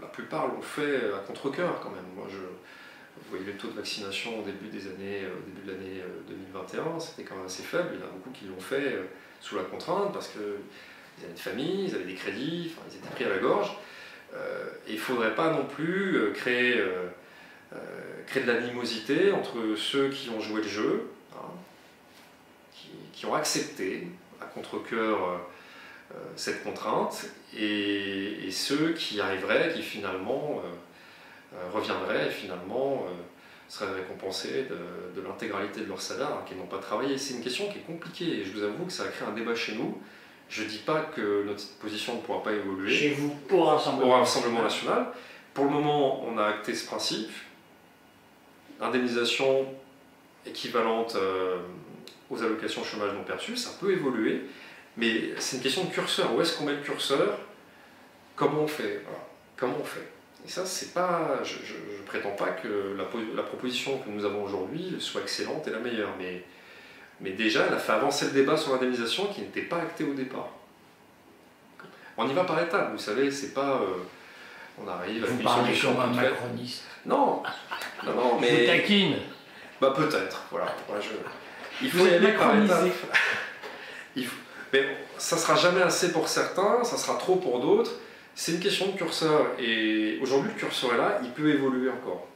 [0.00, 2.04] la plupart l'ont fait à contre-coeur quand même.
[2.16, 5.66] Moi, je, vous voyez le taux de vaccination au début des années, euh, au début
[5.66, 7.90] de l'année 2021, c'était quand même assez faible.
[7.92, 8.98] Il y en a beaucoup qui l'ont fait
[9.40, 13.14] sous la contrainte parce qu'ils avaient une famille, ils avaient des crédits, enfin, ils étaient
[13.14, 13.76] pris à la gorge.
[14.34, 17.08] Euh, il ne faudrait pas non plus euh, créer, euh,
[18.26, 21.50] créer de l'animosité entre ceux qui ont joué le jeu, hein,
[23.12, 24.08] qui, ont accepté
[24.40, 25.40] à contre-coeur
[26.36, 30.62] cette contrainte, et, ceux qui arriveraient, qui finalement
[31.72, 33.06] reviendraient et finalement
[33.68, 37.16] seraient récompensés de, de l'intégralité de leur salaire, hein, qui n'ont pas travaillé.
[37.16, 39.32] C'est une question qui est compliquée, et je vous avoue que ça a créé un
[39.32, 39.98] débat chez nous.
[40.48, 42.92] Je ne dis pas que notre position ne pourra pas évoluer.
[42.92, 45.06] Chez vous, au Rassemblement, national.
[45.52, 47.30] Pour le moment, on a acté ce principe.
[48.80, 49.66] Indemnisation
[50.46, 51.58] équivalente euh,
[52.30, 54.42] aux allocations chômage non perçues, ça peut évoluer,
[54.96, 56.34] mais c'est une question de curseur.
[56.34, 57.38] Où est-ce qu'on met le curseur?
[58.36, 59.02] Comment on fait?
[59.56, 60.08] Comment on fait?
[60.44, 61.40] Et ça, c'est pas.
[61.42, 63.04] Je ne prétends pas que la,
[63.34, 66.44] la, proposition que nous avons aujourd'hui soit excellente et la meilleure, mais
[67.20, 70.14] mais déjà, elle a fait avancer le débat sur l'indemnisation qui n'était pas acté au
[70.14, 70.48] départ.
[72.16, 73.80] On y va par étapes, vous savez, c'est pas.
[73.82, 74.02] Euh,
[74.82, 76.84] on arrive à Vous parlez comme un macroniste.
[77.06, 77.42] Non,
[78.04, 78.50] non, non, mais.
[78.50, 79.16] Vous taquine
[79.80, 80.66] Bah peut-être, voilà.
[81.82, 82.84] Il faut y aller par étapes.
[84.16, 84.36] Il faut...
[84.72, 87.92] Mais ça sera jamais assez pour certains, ça sera trop pour d'autres.
[88.34, 89.46] C'est une question de curseur.
[89.58, 92.26] Et aujourd'hui, le curseur est là, il peut évoluer encore.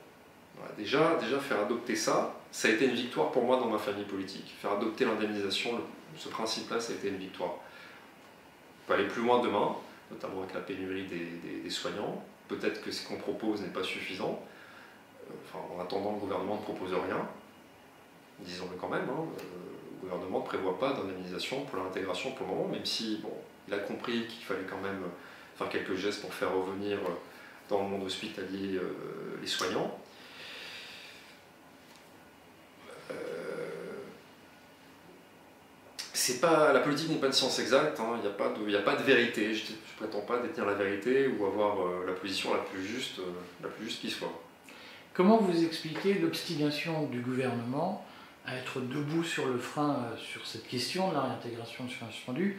[0.76, 4.04] déjà, déjà, faire adopter ça, ça a été une victoire pour moi dans ma famille
[4.04, 4.54] politique.
[4.60, 5.80] Faire adopter l'indemnisation,
[6.16, 7.50] ce principe-là, ça a été une victoire.
[7.50, 9.76] On peut aller plus loin demain,
[10.10, 12.24] notamment avec la pénurie des, soignants.
[12.48, 14.42] Peut-être que ce qu'on propose n'est pas suffisant.
[15.30, 17.28] Euh, en attendant, le gouvernement ne propose rien.
[18.40, 19.08] Disons-le quand même.
[19.10, 19.26] Hein.
[19.38, 19.42] Euh,
[20.02, 23.32] le gouvernement ne prévoit pas d'indemnisation pour l'intégration pour le moment, même si bon,
[23.66, 25.02] il a compris qu'il fallait quand même
[25.56, 27.10] faire quelques gestes pour faire revenir euh,
[27.68, 28.80] dans le monde hospitalier
[29.42, 29.98] les soignants.
[36.28, 37.98] C'est pas la politique n'est pas une science exacte.
[38.00, 38.16] Hein.
[38.16, 39.54] Il n'y a pas de, a pas de vérité.
[39.54, 43.18] Je, ne prétends pas détenir la vérité ou avoir euh, la position la plus juste,
[43.18, 43.22] euh,
[43.62, 44.32] la plus juste qui soit.
[45.14, 48.04] Comment vous expliquez l'obstination du gouvernement
[48.46, 52.08] à être debout sur le frein euh, sur cette question de la réintégration de soins
[52.10, 52.58] suspendus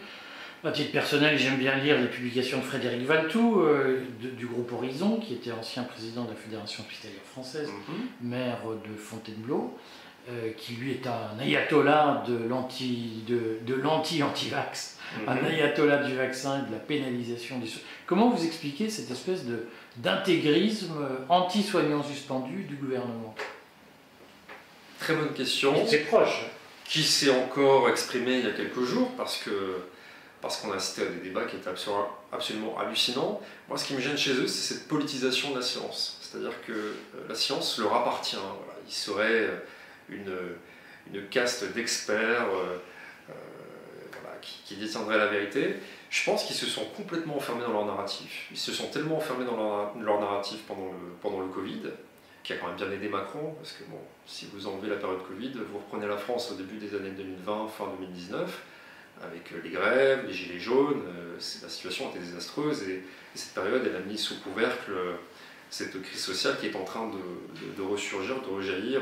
[0.62, 3.64] à titre personnel, j'aime bien lire les publications de Frédéric Valtou,
[4.20, 8.28] du groupe Horizon, qui était ancien président de la Fédération hospitalière française, mm-hmm.
[8.28, 9.78] maire de Fontainebleau.
[10.28, 15.46] Euh, qui lui est un ayatollah de l'anti de, de anti-vax, un mhm.
[15.46, 17.68] ayatollah du vaccin et de la pénalisation des
[18.06, 19.66] Comment vous expliquez cette espèce de
[19.98, 20.94] d'intégrisme
[21.30, 23.34] anti-soignants suspendus du gouvernement?
[25.00, 25.74] Très bonne question.
[25.88, 26.46] C'est proche.
[26.86, 29.78] Qui s'est encore exprimé il y a quelques jours parce que
[30.42, 31.70] parce qu'on a assisté à des débats qui étaient
[32.32, 33.42] absolument, hallucinants.
[33.68, 36.18] Moi, ce qui me gêne chez eux, c'est cette politisation de la science.
[36.22, 36.94] C'est-à-dire que euh,
[37.28, 38.38] la science leur appartient.
[38.38, 38.80] Voilà.
[38.88, 39.58] Ils seraient euh,
[40.12, 42.78] une, caste d'experts euh,
[43.30, 43.34] euh,
[44.42, 45.76] qui, qui détiendraient la vérité.
[46.10, 48.48] Je pense qu'ils se sont complètement enfermés dans leur narratif.
[48.52, 49.58] Ils se sont tellement enfermés dans
[50.00, 51.82] leur, narratif pendant le, pendant le Covid,
[52.44, 55.22] qui a quand même bien aidé Macron, parce que bon, si vous enlevez la période
[55.28, 58.64] Covid, vous reprenez la France au début des années 2020, fin 2019,
[59.22, 63.04] avec les grèves, les gilets jaunes, euh, la situation était désastreuse et,
[63.36, 64.92] cette période, elle a mis sous couvercle
[65.70, 67.10] cette crise sociale qui est en train
[67.78, 69.02] de ressurgir, de rejaillir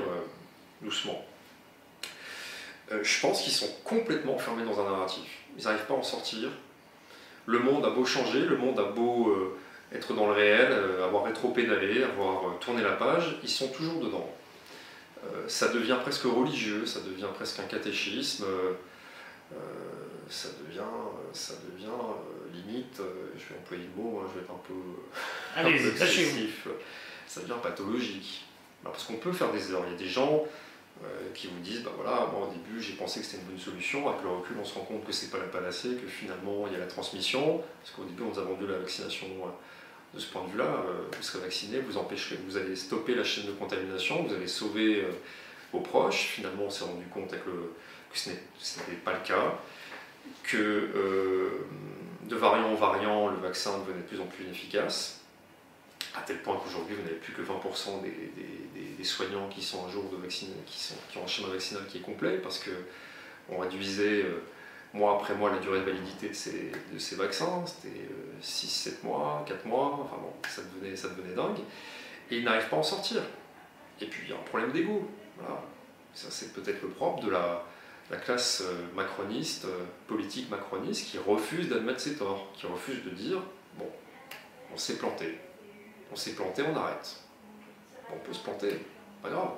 [0.81, 1.25] doucement.
[2.91, 5.41] Euh, je pense qu'ils sont complètement enfermés dans un narratif.
[5.57, 6.49] Ils n'arrivent pas à en sortir.
[7.45, 9.57] Le monde a beau changer, le monde a beau euh,
[9.93, 14.29] être dans le réel, euh, avoir rétro-pédalé, avoir tourné la page, ils sont toujours dedans.
[15.47, 18.45] ça devient presque religieux, ça devient presque un catéchisme,
[20.29, 20.93] ça devient,
[21.33, 21.99] ça devient
[22.53, 23.01] limite,
[23.37, 24.73] je vais employer le mot, hein, je vais être un peu,
[25.57, 26.67] un peu excessif,
[27.27, 28.45] ça devient pathologique.
[28.83, 29.85] parce qu'on peut faire des erreurs.
[29.87, 30.45] Il y a des gens
[31.33, 34.09] qui vous disent, bah voilà, moi au début j'ai pensé que c'était une bonne solution,
[34.09, 36.73] avec le recul on se rend compte que c'est pas la panacée, que finalement il
[36.73, 39.27] y a la transmission, parce qu'au début on nous a vendu la vaccination
[40.13, 40.83] de ce point de vue-là,
[41.15, 45.05] vous serez vacciné, vous empêcherez, vous allez stopper la chaîne de contamination, vous allez sauver
[45.71, 47.73] vos proches, finalement on s'est rendu compte que
[48.13, 49.59] ce n'était pas le cas,
[50.43, 51.65] que euh,
[52.23, 55.16] de variant en variant, le vaccin devenait de plus en plus inefficace,
[56.17, 60.03] à tel point qu'aujourd'hui, vous n'avez plus que 20% des, soignants qui sont un jour
[60.11, 64.23] de vacciner, qui, sont, qui ont un schéma vaccinal qui est complet, parce qu'on réduisait
[64.23, 64.43] euh,
[64.93, 68.09] mois après mois la durée de validité de ces, vaccins, c'était
[68.43, 71.59] 6-7 euh, mois, 4 mois, enfin bon, ça devenait, ça devenait dingue,
[72.29, 73.21] et ils n'arrivent pas à en sortir.
[74.01, 75.09] Et puis il y a un problème d'ego.
[76.13, 77.63] Ça, c'est peut-être le propre de la,
[78.09, 79.67] la classe euh, macroniste,
[80.07, 83.39] politique macroniste, qui refuse d'admettre ses torts, qui refuse de dire
[83.77, 83.89] bon,
[84.73, 85.37] on s'est planté,
[86.11, 87.17] on s'est planté, on arrête.
[88.13, 88.85] on peut se planter,
[89.21, 89.51] pas grave.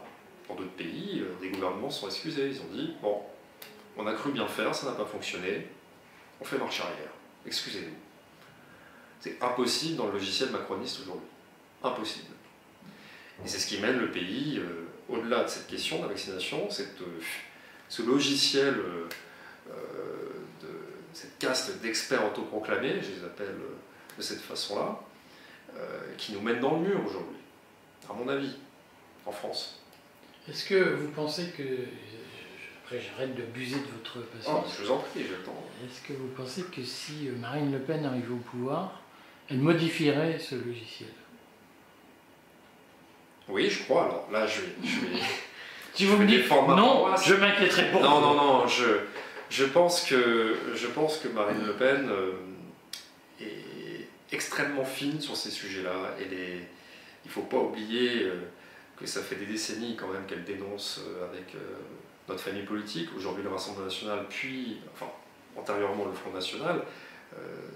[0.48, 3.22] Dans d'autres pays, euh, des gouvernements sont excusés, ils ont dit bon,
[3.98, 5.68] on a cru bien faire, ça n'a pas fonctionné,
[6.42, 7.12] on fait marche arrière,
[7.46, 7.96] excusez-nous.
[9.20, 11.28] C'est impossible dans le logiciel macroniste aujourd'hui.
[11.84, 12.34] Impossible.
[13.46, 14.62] Et c'est ce qui mène le pays,
[15.10, 16.98] au-delà de cette question de la vaccination, cette
[17.90, 19.10] ce logiciel euh,
[19.72, 19.74] euh,
[20.62, 20.70] de
[21.12, 23.76] cette caste d'experts autoproclamés, je les appelle euh,
[24.18, 25.00] de cette façon-là,
[26.18, 27.38] qui nous mène dans le mur aujourd'hui,
[28.10, 28.56] à mon avis,
[29.26, 29.80] en France.
[30.50, 31.64] Est-ce que vous pensez que
[32.90, 34.66] après, j'arrête d'abuser de votre patience.
[34.66, 35.64] Oh, je vous en prie, j'attends.
[35.86, 39.02] Est-ce que vous pensez que si Marine Le Pen arrivait au pouvoir,
[39.48, 41.10] elle modifierait ce logiciel?
[43.48, 44.06] Oui, je crois.
[44.06, 45.20] Alors là, je vais,
[45.94, 48.86] Si vous me dites non, je m'inquiéterai pour Non, non, non, je,
[49.52, 52.32] je, pense que, je pense que Marine Le Pen euh,
[54.32, 56.16] extrêmement fine sur ces sujets-là.
[56.20, 56.28] Il
[57.26, 58.36] ne faut pas oublier euh,
[58.98, 61.56] que ça fait des décennies quand même qu'elle dénonce euh, avec
[62.28, 65.08] notre famille politique, aujourd'hui le Rassemblement national, puis, enfin,
[65.58, 66.84] antérieurement le Front national,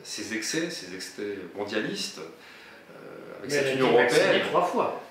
[0.04, 2.20] ces excès, ces excès mondialistes,
[3.40, 4.42] avec cette Union européenne.
[4.50, 5.02] trois fois.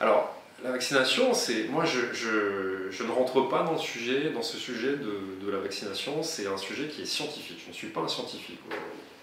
[0.00, 0.34] Alors,
[0.64, 1.64] la vaccination, c'est.
[1.64, 5.58] Moi, je, je, ne rentre pas dans, le sujet, dans ce sujet de, de la
[5.58, 6.22] vaccination.
[6.22, 7.60] C'est un sujet qui est scientifique.
[7.64, 8.60] Je ne suis pas un scientifique.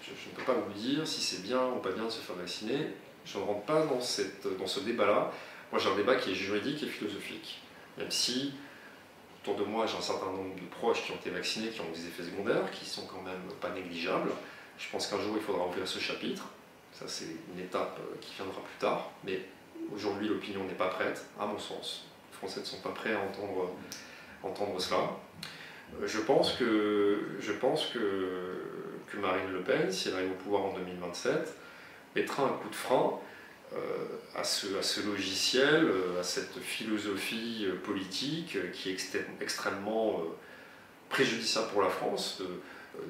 [0.02, 2.36] Je, ne peux pas vous dire si c'est bien ou pas bien de se faire
[2.36, 2.88] vacciner.
[3.24, 5.30] Je ne rentre pas dans, ce débat-là.
[5.70, 7.62] Moi, j'ai un débat qui est juridique et philosophique.
[7.96, 8.52] Même si,
[9.42, 11.90] autour de moi, j'ai un certain nombre de proches qui ont été vaccinés, qui ont
[11.94, 14.30] des effets secondaires, qui sont quand même pas négligeables.
[14.78, 16.48] Je pense qu'un jour, il faudra ouvrir ce chapitre.
[16.92, 19.10] Ça, c'est une étape euh, qui viendra plus tard.
[19.24, 19.40] Mais
[19.94, 22.06] Aujourd'hui, l'opinion n'est pas prête, à mon sens.
[22.30, 23.74] Les Français ne sont pas prêts à entendre,
[24.42, 25.10] entendre cela.
[26.00, 28.62] Euh, je pense, que, je pense que,
[29.12, 31.54] que, Marine Le Pen, si elle arrive au pouvoir en 2027,
[32.16, 33.18] mettra un coup de frein
[33.74, 33.78] euh,
[34.34, 40.22] à, ce, logiciel, euh, à cette philosophie politique qui est extrêmement
[41.08, 42.42] préjudiciable pour la France,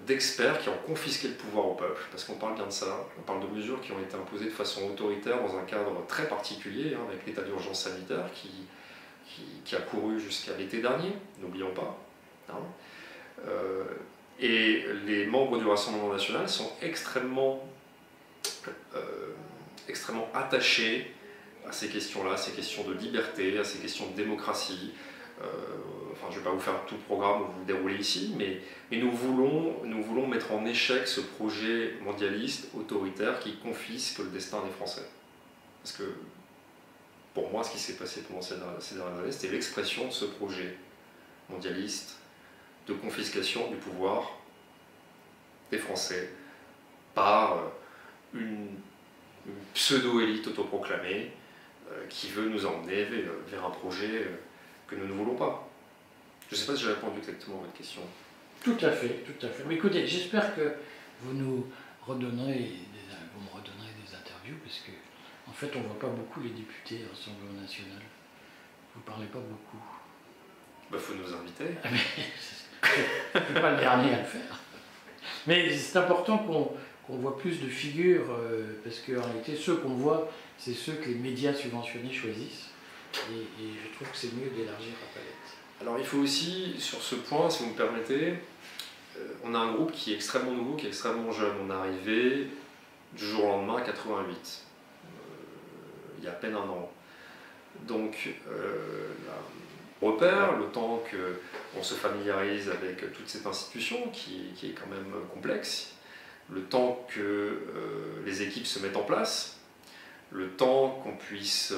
[0.06, 3.22] d'experts qui ont confisqué le pouvoir au peuple, parce qu'on parle bien de ça, on
[3.22, 6.94] parle de mesures qui ont été imposées de façon autoritaire dans un cadre très particulier,
[6.94, 11.98] hein, avec l'état d'urgence sanitaire qui, a couru jusqu'à l'été dernier, n'oublions pas.
[12.50, 12.54] Hein.
[13.46, 13.84] Euh,
[14.42, 17.64] et les membres du Rassemblement national sont extrêmement,
[18.96, 19.00] euh,
[19.88, 21.14] extrêmement attachés
[21.66, 24.92] à ces questions-là, à ces questions de liberté, à ces questions de démocratie,
[25.40, 25.44] euh,
[26.12, 28.60] enfin, je ne vais pas vous faire tout le programme, vous le dérouler ici, mais,
[28.90, 34.26] mais nous, voulons, nous voulons mettre en échec ce projet mondialiste, autoritaire, qui confisque le
[34.26, 35.08] destin des Français.
[35.82, 36.14] Parce que,
[37.32, 40.76] pour moi, ce qui s'est passé pendant ces dernières années, c'était l'expression de ce projet
[41.48, 42.16] mondialiste
[42.86, 44.38] de confiscation du pouvoir
[45.70, 46.30] des Français
[47.14, 47.68] par euh,
[48.34, 48.68] une,
[49.74, 51.32] pseudo-élite autoproclamée
[51.90, 53.04] euh, qui veut nous emmener
[53.48, 54.28] vers, un projet
[54.86, 55.68] que nous ne voulons pas.
[56.48, 58.02] Je ne sais pas si j'ai répondu exactement à votre question.
[58.62, 59.64] Tout à fait, tout à fait.
[59.66, 60.74] Mais écoutez, j'espère que
[61.22, 61.66] vous nous
[62.06, 63.02] redonnerez des,
[63.34, 64.92] vous me redonnerez des interviews, parce que
[65.48, 68.02] en fait, on ne voit pas beaucoup les députés à l'Assemblée nationale.
[68.94, 69.82] Vous ne parlez pas beaucoup.
[70.88, 71.64] Il bah, faut nous inviter.
[72.86, 74.60] suis pas le dernier à le faire.
[75.46, 80.30] Mais c'est important qu'on voit plus de figures, euh, parce qu'en réalité, ceux qu'on voit,
[80.58, 82.70] c'est ceux que les médias subventionnés choisissent.
[83.14, 85.32] Et, je trouve que c'est mieux d'élargir la palette.
[85.80, 88.34] Alors il faut aussi, sur ce point, si vous me permettez,
[89.18, 91.52] euh, on a un groupe qui est extrêmement nouveau, qui est extrêmement jeune.
[91.66, 92.48] On est arrivé
[93.14, 95.08] du jour au lendemain à 88, euh,
[96.18, 96.90] il y a à peine un an.
[97.86, 99.08] Donc, euh,
[100.06, 101.02] repère, le temps
[101.74, 105.94] qu'on se familiarise avec toute cette institution qui, est quand même complexe,
[106.50, 109.58] le temps que euh, les équipes se mettent en place,
[110.30, 111.74] le temps qu'on puisse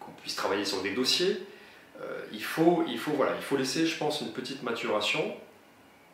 [0.00, 1.36] qu'on puisse travailler sur des dossiers.
[2.32, 5.36] il, faut, il, faut, voilà, il faut laisser, je pense, une petite maturation.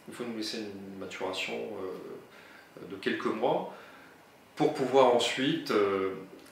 [0.08, 1.54] Il faut nous laisser une maturation
[2.90, 3.74] de quelques mois
[4.56, 5.72] pour pouvoir ensuite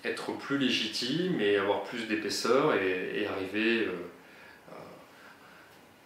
[0.06, 3.88] être plus légitime et avoir plus d'épaisseur et, arriver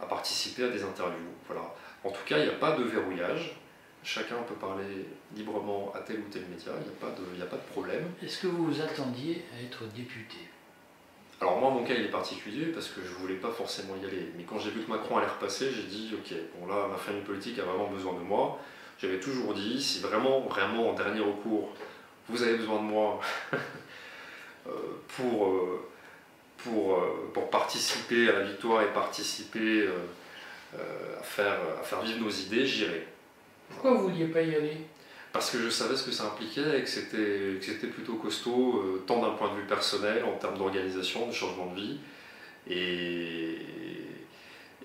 [0.00, 1.34] à participer à des interviews.
[1.46, 1.74] Voilà.
[2.04, 3.56] En tout cas, il n'y a pas de verrouillage.
[4.02, 7.46] Chacun peut parler librement à tel ou tel média, il n'y a, pas de, a
[7.46, 8.04] pas de problème.
[8.22, 10.38] Est-ce que vous vous attendiez à être député?
[11.40, 14.06] Alors moi, mon cas, il est particulier parce que je ne voulais pas forcément y
[14.06, 14.32] aller.
[14.36, 17.22] Mais quand j'ai vu que Macron allait repasser, j'ai dit, ok, bon là, ma famille
[17.22, 18.58] politique a vraiment besoin de moi.
[18.98, 21.70] J'avais toujours dit, si vraiment, vraiment, en dernier recours,
[22.28, 23.20] vous avez besoin de moi
[24.66, 24.70] euh,
[25.08, 25.89] pour, euh,
[26.64, 29.88] pour, euh, pour participer à la victoire et participer
[30.74, 33.06] à, faire, à faire vivre nos idées, j'irai.
[33.68, 34.76] Pourquoi vous ne vouliez pas y aller?
[35.32, 39.20] Parce que je savais ce que ça impliquait et que c'était plutôt costaud, euh, tant
[39.22, 41.98] d'un point de vue personnel, en termes d'organisation, de changement de vie,
[42.68, 43.58] et,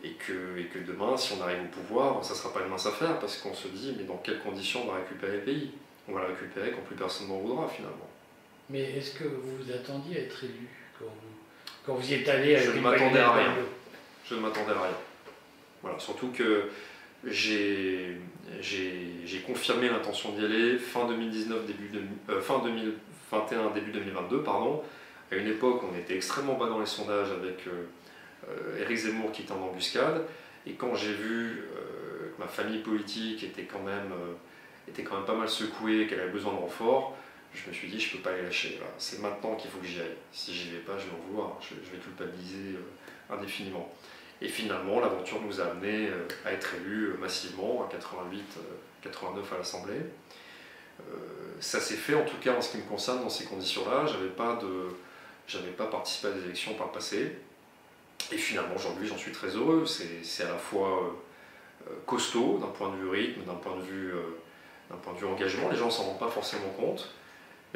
[0.03, 2.69] et, que, et que demain, si on arrive au pouvoir, ça ne sera pas une
[2.69, 5.71] mince affaire, parce qu'on se dit, mais dans quelles conditions on va récupérer le pays?
[6.07, 8.09] On va le récupérer quand plus personne n'en voudra finalement.
[8.69, 10.67] Mais est-ce que vous vous attendiez à être élu
[10.99, 11.34] quand vous,
[11.85, 13.53] quand vous y êtes allé Je ne m'attendais à rien.
[14.25, 14.97] Je ne m'attendais à rien.
[15.81, 16.69] Voilà, surtout que
[17.29, 18.19] j'ai
[19.45, 21.91] confirmé l'intention d'y aller fin 2019, début
[22.29, 24.81] euh, fin 2021, début 2022, pardon.
[25.31, 29.43] À une époque, on était extrêmement bas dans les sondages avec euh, Éric Zemmour qui
[29.43, 30.23] était en embuscade.
[30.65, 34.11] Et quand j'ai vu euh, que ma famille politique était quand même,
[34.87, 37.15] était quand même pas mal secouée, qu'elle avait besoin de renfort,
[37.55, 38.79] je me suis dit, je ne peux pas les lâcher.
[38.97, 40.15] C'est maintenant qu'il faut que j'y aille.
[40.31, 41.57] Si j'y vais pas, je vais en vouloir.
[41.61, 42.77] Je, vais culpabiliser
[43.29, 43.91] indéfiniment.
[44.41, 48.43] Et finalement, l'aventure nous a amené euh, à être élus euh, massivement, à 88,
[49.01, 50.01] 89 euh, à l'Assemblée.
[51.59, 54.05] ça s'est fait, en tout cas en ce qui me concerne, dans ces conditions-là.
[54.07, 54.59] Je n'avais pas,
[55.77, 57.37] pas participé à des élections par le passé.
[58.31, 59.85] Et finalement, aujourd'hui, j'en suis très heureux.
[59.85, 61.15] C'est à la fois
[62.05, 64.13] costaud d'un point de vue rythme, d'un point, de vue,
[65.03, 65.69] point de vue engagement.
[65.69, 67.13] Les gens ne s'en rendent pas forcément compte.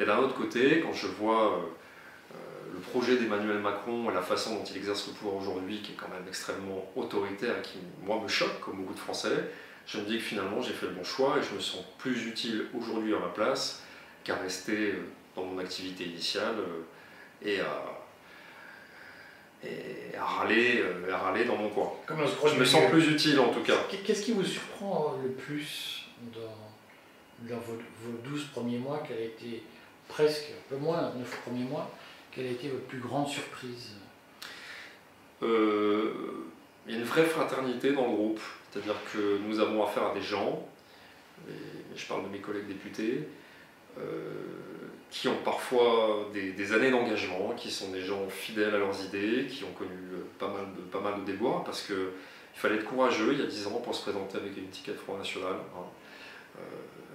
[0.00, 1.60] Mais d'un autre côté, quand je vois
[2.72, 5.94] le projet d'Emmanuel Macron et la façon dont il exerce le pouvoir aujourd'hui, qui est
[5.94, 9.50] quand même extrêmement autoritaire et qui, moi, me choque, comme beaucoup de Français,
[9.86, 12.26] je me dis que finalement j'ai fait le bon choix et je me sens plus
[12.26, 13.82] utile aujourd'hui à ma place
[14.24, 15.04] qu'à rester euh,
[15.36, 18.00] dans mon activité initiale euh, et à,
[19.62, 21.92] et à, râler, euh, à râler dans mon coin.
[22.08, 23.76] je me sens plus utile en tout cas.
[24.04, 29.62] Qu'est-ce qui vous surprend le plus dans, vos, vos 12 premiers mois, qui a été
[30.10, 31.90] presque un peu moins, 9 premiers mois
[32.32, 33.94] quelle a été votre plus grande surprise
[35.42, 36.12] euh,
[36.86, 40.14] Il y a une vraie fraternité dans le groupe, c'est-à-dire que nous avons affaire à
[40.14, 40.66] des gens,
[41.96, 43.26] je parle de mes collègues députés,
[43.98, 44.32] euh,
[45.10, 49.64] qui ont parfois des, années d'engagement, qui sont des gens fidèles à leurs idées, qui
[49.64, 51.96] ont connu euh, pas mal de, pas déboires, parce qu'il
[52.54, 55.18] fallait être courageux il y a 10 ans pour se présenter avec une ticket Front
[55.18, 55.56] National.
[55.74, 56.60] Hein.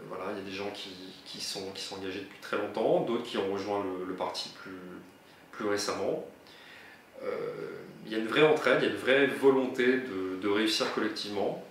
[0.10, 3.38] voilà, il y a des gens qui, qui sont engagés depuis très longtemps, d'autres qui
[3.38, 4.72] ont rejoint le parti plus,
[5.52, 6.26] plus récemment.
[7.24, 7.28] Euh,
[8.06, 11.66] il y a une vraie entraide, il y a une vraie volonté de, réussir collectivement.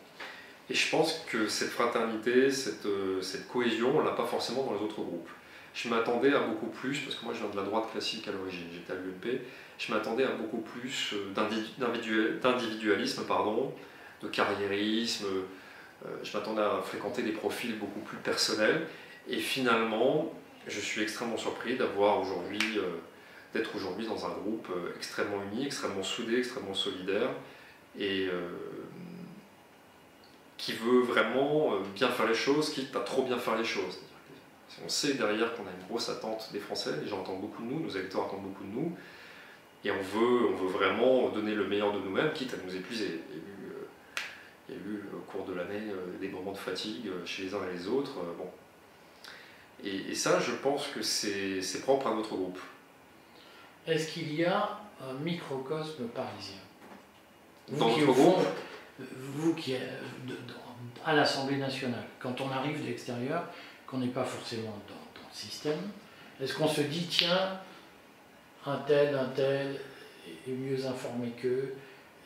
[0.69, 4.65] Et je pense que cette fraternité, cette, euh, cette cohésion, on ne l'a pas forcément
[4.65, 5.29] dans les autres groupes.
[5.75, 8.33] Je m'attendais à beaucoup plus, parce que moi je viens de la droite classique à
[8.33, 9.43] l'origine, j'étais à l'UMP,
[9.79, 11.33] je m'attendais à beaucoup plus euh,
[12.43, 13.73] d'individualisme, pardon,
[14.23, 15.27] de carriérisme,
[16.23, 18.87] je m'attendais à fréquenter des profils beaucoup plus personnels,
[19.29, 20.33] et finalement,
[20.67, 22.81] je suis extrêmement surpris aujourd'hui
[23.55, 27.31] d'être aujourd'hui dans un groupe euh, extrêmement uni, extrêmement soudé, extrêmement solidaire
[27.99, 28.51] et euh,
[30.59, 34.01] qui veut vraiment euh, bien faire les choses, quitte à trop bien faire les choses.
[34.85, 37.69] On sait derrière qu'on a une grosse attente des Français, les gens attendent beaucoup de
[37.69, 38.97] nous, nos électeurs attendent beaucoup de nous,
[39.85, 43.21] et on veut, vraiment donner le meilleur de nous-mêmes, quitte à nous épuiser.
[44.69, 47.61] Il y a eu, au cours de l'année des moments de fatigue chez les uns
[47.71, 48.15] et les autres.
[49.85, 52.59] Et, et ça, je pense que c'est propre à notre groupe.
[53.87, 56.57] Est-ce qu'il y a un microcosme parisien
[57.69, 58.37] vous qui, au fond,
[58.99, 59.81] vous qui êtes
[61.05, 63.45] à l'Assemblée nationale, quand on arrive de l'extérieur,
[63.87, 65.81] qu'on n'est pas forcément dans, le système,
[66.41, 67.61] est-ce qu'on se dit, tiens,
[68.67, 69.81] un tel, un tel
[70.47, 71.75] est mieux informé qu'eux,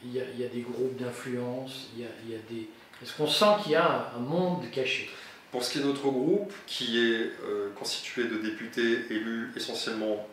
[0.05, 2.69] il y, a, des groupes d'influence, il, y a, des...
[3.03, 5.11] Est-ce qu'on sent qu'il y a un monde caché?
[5.51, 10.27] Pour ce qui est de notre groupe, qui est euh, constitué de députés élus essentiellement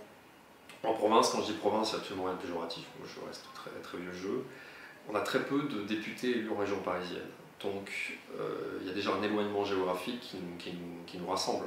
[0.83, 3.71] en province, quand je dis province, c'est absolument rien de péjoratif, moi je reste très,
[3.81, 4.43] très vieux jeu.
[5.09, 7.29] On a très peu de députés élus en région parisienne.
[7.63, 11.65] Donc euh, il y a déjà un éloignement géographique qui nous, rassemble.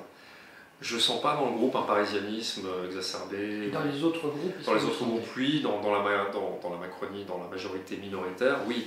[0.80, 3.70] Je ne sens pas dans le groupe un parisianisme exacerbé.
[3.70, 5.60] dans les autres groupes Dans les autres groupes, oui.
[5.60, 8.86] Dans, dans, la, dans, dans, la Macronie, dans la majorité minoritaire, oui.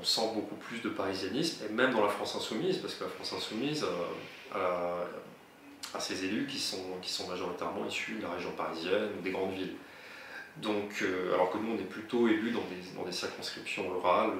[0.00, 3.04] Euh, on sent beaucoup plus de parisianisme, et même dans la France insoumise, parce que
[3.04, 5.06] la France insoumise euh,
[5.92, 9.52] a, a, ses élus qui sont, majoritairement issus de la région parisienne ou des grandes
[9.52, 9.74] villes.
[10.56, 14.32] Donc, euh, alors que nous, on est plutôt élus dans des, circonscriptions rurales,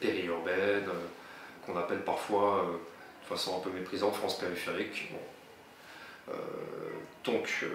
[0.00, 0.88] périurbaines,
[1.66, 2.64] qu'on appelle parfois
[3.28, 5.12] façon un peu méprisante, France périphérique.
[5.12, 5.16] Euh,
[7.24, 7.68] donc euh,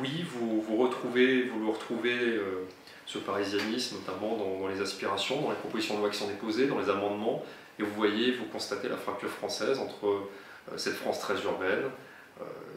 [0.00, 2.66] oui, vous, vous, retrouvez, vous le retrouvez, euh,
[3.06, 6.78] ce parisianisme, notamment dans, les aspirations, dans les propositions de loi qui sont déposées, dans
[6.78, 7.44] les amendements,
[7.78, 10.28] et vous voyez, vous constatez la fracture française entre
[10.76, 11.90] cette France très urbaine,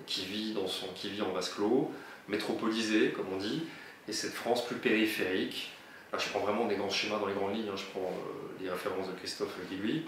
[0.05, 1.91] qui, vit dans son, en vase clos,
[2.28, 3.63] métropolisée, comme on dit,
[4.07, 5.72] et cette France plus périphérique,
[6.11, 7.76] Là, je prends vraiment des grands schémas dans les grandes lignes, hein.
[7.76, 10.05] je prends euh, les références de Christophe Guillouis,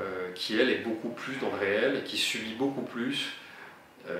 [0.00, 3.45] euh, qui elle est beaucoup plus dans le réel et qui subit beaucoup plus euh,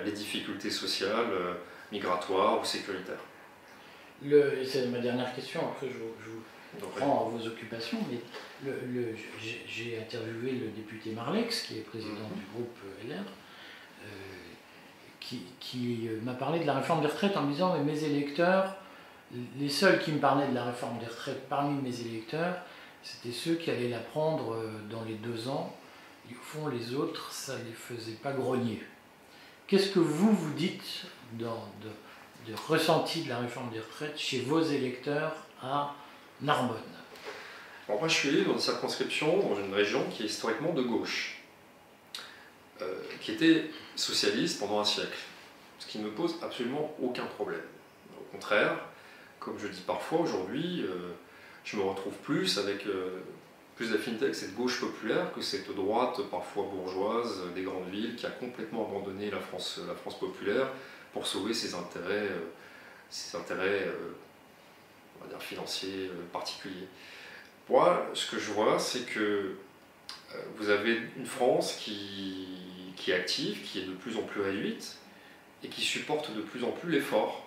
[0.04, 1.30] les difficultés sociales,
[1.92, 3.24] migratoires ou sécuritaires.
[4.64, 8.18] C'est ma dernière question, après je, vous prends à vos occupations, mais
[8.64, 9.14] le,
[9.66, 12.36] j'ai interviewé le député Marlex, qui est président mhm.
[12.36, 12.78] du groupe
[13.08, 13.22] LR,
[15.20, 18.76] qui, qui m'a parlé de la réforme des retraites en me disant mais mes électeurs
[19.58, 22.56] les seuls qui me parlaient de la réforme des retraites parmi mes électeurs,
[23.02, 25.74] c'était ceux qui allaient la prendre euh, dans les deux ans.
[26.30, 28.82] Et au fond, les autres, ça ne les faisait pas grogner.
[29.66, 34.62] Qu'est-ce que vous vous dites dans, de, ressenti de la réforme des retraites chez vos
[34.62, 35.92] électeurs à
[36.40, 36.76] Narbonne?
[37.88, 41.42] Alors Moi, je suis dans une circonscription, dans une région qui est historiquement de gauche,
[42.80, 45.18] euh, qui était socialiste pendant un siècle,
[45.80, 47.60] ce qui ne me pose absolument aucun problème.
[48.20, 48.78] Au contraire,
[49.40, 51.10] comme je dis parfois aujourd'hui, euh,
[51.64, 53.18] je me retrouve plus avec euh,
[53.76, 58.26] plus d'affinité avec cette gauche populaire que cette droite parfois bourgeoise des grandes villes qui
[58.26, 60.68] a complètement abandonné la France, la France populaire
[61.12, 62.40] pour sauver ses intérêts, euh,
[63.10, 63.86] ses intérêts
[65.28, 66.88] dire financiers particuliers.
[67.68, 69.56] Moi, ce que je vois, c'est que
[70.56, 74.98] vous avez une France qui, qui est active, qui est de plus en plus réduite
[75.62, 77.46] et qui supporte de plus en plus l'effort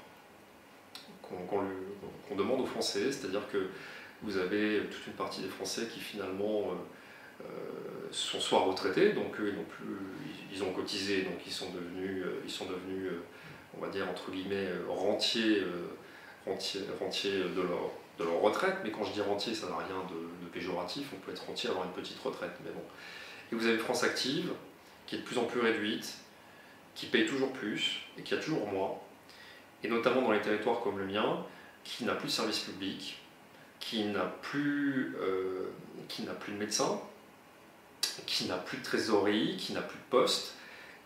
[1.21, 3.69] qu'on demande aux Français, c'est-à-dire que
[4.22, 9.39] vous avez toute une partie des Français qui finalement euh, euh, sont soit retraités, donc
[9.39, 9.97] eux ils, ont plus,
[10.53, 13.11] ils ont cotisé, donc ils sont devenus, euh, ils devenus
[13.78, 15.61] on va dire entre guillemets, rentiers,
[16.45, 20.51] de, leur, de leur retraite, mais quand je dis rentier, ça n'a rien de, de,
[20.51, 22.82] péjoratif, on peut être rentier, avoir une petite retraite, mais bon.
[23.51, 24.51] Et vous avez France Active,
[25.05, 26.17] qui est de plus en plus réduite,
[26.95, 28.95] qui paye toujours plus et qui a toujours moins,
[29.84, 31.45] et notamment dans les territoires comme le mien,
[31.84, 33.20] qui n'a plus de service public,
[33.80, 35.69] qui n'a plus, euh,
[36.39, 36.99] plus de médecin,
[38.25, 40.53] qui n'a plus de trésorerie, qui n'a plus de poste.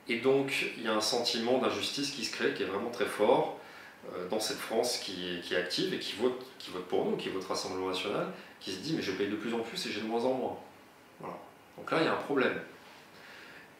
[0.09, 3.05] Et donc il y a un sentiment d'injustice qui se crée, qui est vraiment très
[3.05, 3.59] fort
[4.13, 7.30] euh, dans cette France qui est, active et qui vote, qui vote pour nous, qui
[7.30, 8.28] vote Rassemblement National,
[8.59, 10.34] qui se dit mais je paye de plus en plus et j'ai de moins en
[10.34, 10.57] moins.
[11.19, 11.38] Voilà.
[11.78, 12.59] Donc là il y a un problème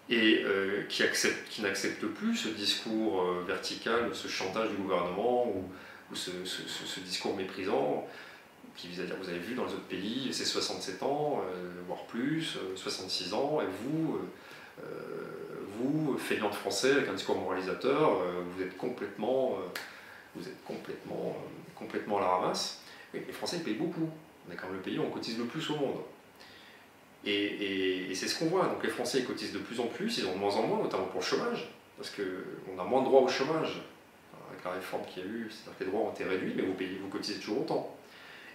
[0.09, 5.69] et euh, qui, accepte, qui n'accepte plus ce discours vertical, ce chantage du gouvernement ou,
[6.15, 8.05] ce, discours méprisant
[8.76, 11.71] qui vise à dire, vous avez vu dans les autres pays, c'est 67 ans, euh,
[11.88, 14.19] voire plus, 66 ans, et vous,
[15.80, 18.17] vous, feignant de français avec un discours moralisateur,
[18.55, 19.57] vous êtes complètement,
[20.36, 21.38] vous êtes complètement,
[21.76, 22.82] complètement à la ramasse.
[23.13, 24.09] les Français ils payent beaucoup.
[24.47, 25.97] On est quand même le pays où on cotise le plus au monde.
[27.26, 28.67] Et, c'est ce qu'on voit.
[28.67, 30.84] Donc les Français ils cotisent de plus en plus, ils ont de moins en moins,
[30.84, 33.82] notamment pour le chômage, parce qu'on a moins de droits au chômage
[34.49, 36.63] avec la réforme qu'il y a eu, c'est-à-dire que les droits ont été réduits, mais
[36.63, 37.97] vous payez, vous cotisez toujours autant.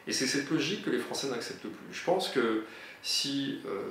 [0.09, 1.93] Et c'est cette logique que les Français n'acceptent plus.
[1.93, 2.65] Je pense que
[3.03, 3.83] si euh,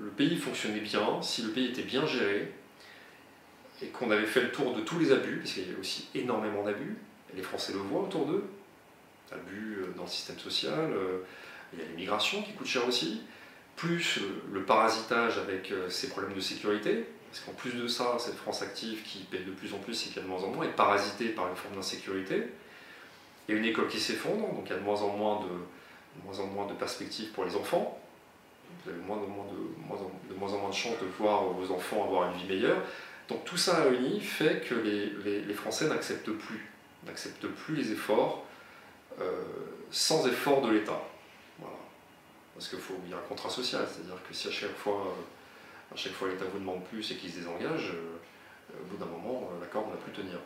[0.00, 2.50] le pays fonctionnait bien, si le pays était bien géré,
[3.82, 6.08] et qu'on avait fait le tour de tous les abus, parce qu'il y a aussi
[6.14, 6.96] énormément d'abus,
[7.36, 8.44] les Français le voient autour d'eux,
[9.30, 11.18] abus euh, dans le système social, euh,
[11.74, 13.20] il y a l'immigration qui coûte cher aussi,
[13.76, 18.62] plus le parasitage avec ses problèmes de sécurité, parce qu'en plus de ça, cette France
[18.62, 20.74] active qui paie de plus en plus et qui a de moins en moins est
[20.74, 22.48] parasitée par une forme d'insécurité.
[23.48, 26.66] Il y a une école qui s'effondre, donc il y a de moins en moins
[26.66, 27.98] de, perspectives pour les enfants.
[28.84, 32.46] Vous avez de, moins en, moins de chances de voir vos enfants avoir une vie
[32.46, 32.82] meilleure.
[33.28, 36.68] Donc tout ça réuni fait que les, Français n'acceptent plus,
[37.06, 38.44] n'acceptent plus les efforts
[39.20, 39.42] euh,
[39.90, 41.02] sans effort de l'État.
[42.54, 42.78] Parce qu'il
[43.08, 45.16] y a un contrat social, c'est-à-dire que si à chaque fois,
[45.92, 49.08] à chaque fois l'État vous demande plus et qu'il se désengage, euh, au bout d'un
[49.10, 50.38] moment, euh, la corde ne va plus tenir.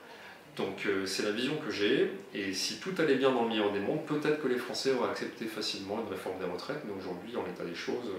[0.57, 3.73] Donc euh, c'est la vision que j'ai, et si tout allait bien dans le meilleur
[3.73, 7.35] des mondes, peut-être que les Français auraient accepté facilement une réforme des retraites, mais aujourd'hui,
[7.37, 8.11] en l'état des choses,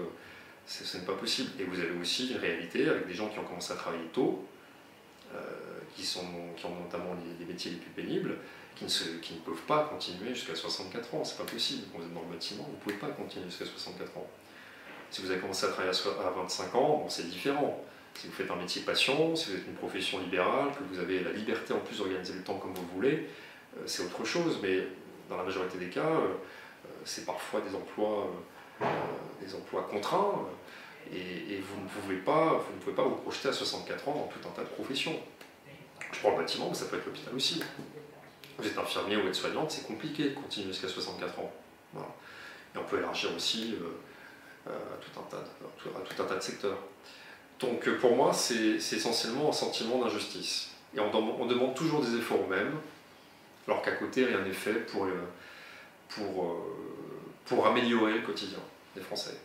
[0.66, 1.50] ce n'est pas possible.
[1.60, 4.44] Et vous avez aussi une réalité avec des gens qui ont commencé à travailler tôt,
[5.94, 6.26] qui, sont,
[6.56, 8.36] qui ont notamment les, métiers les plus pénibles,
[8.74, 11.24] qui ne, qui ne peuvent pas continuer jusqu'à 64 ans.
[11.24, 11.84] C'est pas possible.
[11.92, 14.26] Quand vous êtes dans le bâtiment, vous ne pouvez pas continuer jusqu'à 64 ans.
[15.10, 17.84] Si vous avez commencé à travailler à 25 ans, c'est différent.
[18.14, 21.20] Si vous faites un métier passion, si vous êtes une profession libérale, que vous avez
[21.20, 23.28] la liberté en plus d'organiser le temps comme vous voulez,
[23.76, 24.58] euh, c'est autre chose.
[24.62, 24.86] Mais
[25.28, 26.28] dans la majorité des cas, euh,
[26.84, 28.30] euh, c'est parfois des emplois,
[29.40, 30.46] des emplois contraints.
[31.12, 34.26] Et, vous, ne pouvez pas, vous ne pouvez pas vous projeter à 64 ans dans
[34.26, 35.18] tout un tas de professions.
[36.12, 37.62] Je prends le bâtiment, mais ça peut être l'hôpital aussi.
[38.56, 41.52] Vous êtes infirmier ou aide-soignante, c'est compliqué de continuer jusqu'à 64 ans.
[41.96, 43.74] Et on peut élargir aussi
[44.64, 46.78] tout un tas à tout un tas de secteurs.
[47.64, 50.70] Donc pour moi, c'est essentiellement un sentiment d'injustice.
[50.96, 52.74] Et on, demande toujours des efforts aux mêmes,
[53.66, 55.08] alors qu'à côté, rien n'est fait pour,
[56.08, 58.58] pour, euh, pour améliorer le quotidien
[58.94, 59.36] des Français.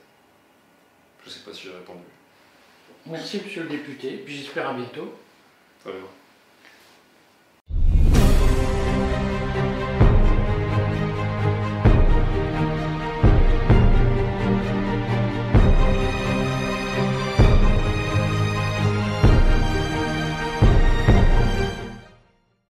[1.24, 2.03] Je ne sais pas si j'ai répondu.
[3.05, 5.13] Merci, monsieur le député, puis j'espère à bientôt.
[5.84, 6.01] Très bien.